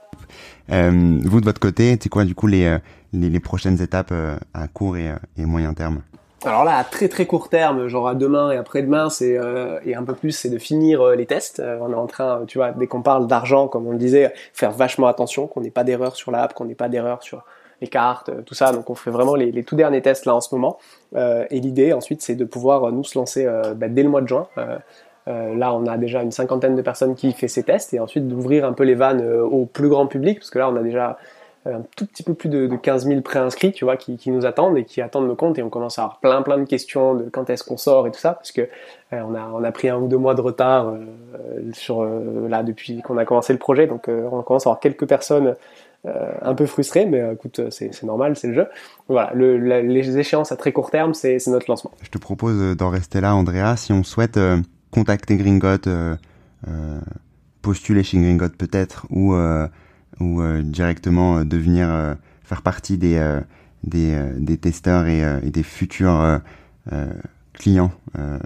[0.71, 2.79] Euh, vous de votre côté, c'est quoi du coup les, euh,
[3.13, 6.01] les, les prochaines étapes euh, à court et, et, moyen terme?
[6.45, 9.95] Alors là, à très très court terme, genre à demain et après-demain, c'est euh, et
[9.95, 11.63] un peu plus, c'est de finir les tests.
[11.81, 14.73] on est en train, tu vois, dès qu'on parle d'argent, comme on le disait, faire
[14.73, 17.45] vachement attention, qu'on n'ait pas d'erreur sur l'app, qu'on n'ait pas d'erreur sur
[17.81, 18.73] les cartes, tout ça.
[18.73, 20.79] Donc on fait vraiment les, les tout derniers tests là en ce moment.
[21.17, 24.49] et l'idée ensuite, c'est de pouvoir nous lancer bah, dès le mois de juin.
[25.29, 28.27] Euh, là, on a déjà une cinquantaine de personnes qui fait ces tests et ensuite
[28.27, 30.83] d'ouvrir un peu les vannes euh, au plus grand public parce que là, on a
[30.83, 31.15] déjà euh,
[31.65, 34.47] un tout petit peu plus de, de 15 000 préinscrits, tu vois, qui, qui, nous
[34.47, 35.59] attendent et qui attendent le compte.
[35.59, 38.11] Et on commence à avoir plein plein de questions de quand est-ce qu'on sort et
[38.11, 38.69] tout ça parce que
[39.13, 40.95] on a on a pris un ou deux mois de retard
[41.73, 43.87] sur là depuis qu'on a commencé le projet.
[43.87, 45.55] Donc on commence à avoir quelques personnes
[46.05, 48.67] un peu frustrées mais écoute c'est normal c'est le jeu.
[49.09, 51.93] Voilà le, les échéances à très court terme c'est notre lancement.
[52.03, 53.77] Je te propose d'en rester là Andrea.
[53.77, 54.39] Si on souhaite
[54.93, 56.15] contacter Gringot, euh,
[56.69, 57.01] euh,
[57.63, 59.67] postuler chez Gringot peut-être, ou, euh,
[60.21, 63.41] ou directement devenir faire partie des,
[63.85, 66.41] des, des testeurs et, des futurs
[67.55, 67.93] clients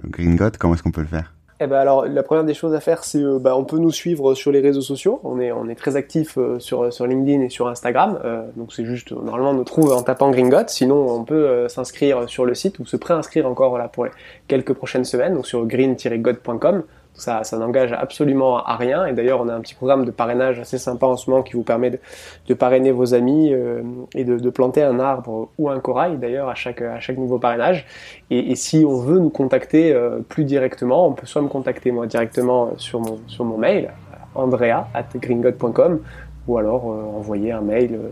[0.09, 1.33] Gringot, comment est-ce qu'on peut le faire?
[1.59, 3.91] Eh ben alors la première des choses à faire c'est euh, bah, on peut nous
[3.91, 5.19] suivre sur les réseaux sociaux.
[5.23, 8.19] On est on est très actif euh, sur sur LinkedIn et sur Instagram.
[8.23, 12.29] Euh, donc c'est juste normalement on nous trouve en tapant Gringot sinon on peut s'inscrire
[12.29, 14.11] sur le site ou se préinscrire encore là pour les
[14.47, 15.33] quelques prochaines semaines.
[15.33, 16.83] Donc sur green-god.com
[17.17, 19.05] ça, ça n'engage absolument à rien.
[19.05, 21.53] Et d'ailleurs, on a un petit programme de parrainage assez sympa en ce moment qui
[21.53, 21.99] vous permet de,
[22.47, 23.81] de parrainer vos amis euh,
[24.13, 27.39] et de, de, planter un arbre ou un corail d'ailleurs à chaque, à chaque nouveau
[27.39, 27.85] parrainage.
[28.29, 31.91] Et, et si on veut nous contacter euh, plus directement, on peut soit me contacter
[31.91, 33.91] moi directement sur mon, sur mon mail,
[34.35, 35.99] andrea at gringod.com,
[36.47, 38.09] ou alors euh, envoyer un mail euh,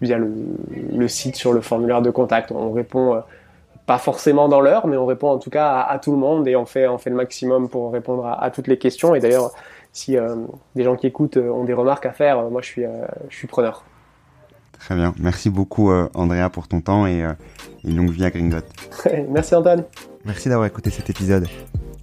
[0.00, 0.32] via le,
[0.92, 2.52] le, site sur le formulaire de contact.
[2.52, 3.22] On répond
[3.86, 6.48] pas forcément dans l'heure, mais on répond en tout cas à, à, tout le monde
[6.48, 9.14] et on fait, on fait le maximum pour répondre à, à toutes les questions.
[9.14, 9.52] Et d'ailleurs,
[9.92, 10.36] si euh,
[10.74, 13.06] des gens qui écoutent euh, ont des remarques à faire, euh, moi je suis, euh,
[13.28, 13.84] je suis preneur.
[14.78, 15.14] Très bien.
[15.18, 17.26] Merci beaucoup, euh, Andrea, pour ton temps et,
[17.84, 18.58] et longue vie à Gringot.
[19.28, 19.84] Merci, Antoine.
[20.24, 21.46] Merci d'avoir écouté cet épisode.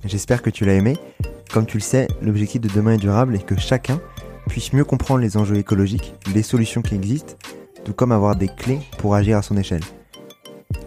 [0.05, 0.97] J'espère que tu l'as aimé.
[1.53, 3.99] Comme tu le sais, l'objectif de demain est durable et que chacun
[4.47, 7.33] puisse mieux comprendre les enjeux écologiques, les solutions qui existent,
[7.83, 9.81] tout comme avoir des clés pour agir à son échelle.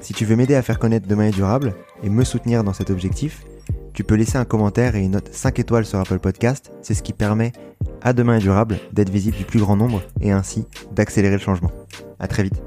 [0.00, 2.90] Si tu veux m'aider à faire connaître Demain est durable et me soutenir dans cet
[2.90, 3.44] objectif,
[3.92, 6.72] tu peux laisser un commentaire et une note 5 étoiles sur Apple Podcast.
[6.82, 7.52] C'est ce qui permet
[8.02, 11.70] à Demain est durable d'être visible du plus grand nombre et ainsi d'accélérer le changement.
[12.18, 12.60] À très vite.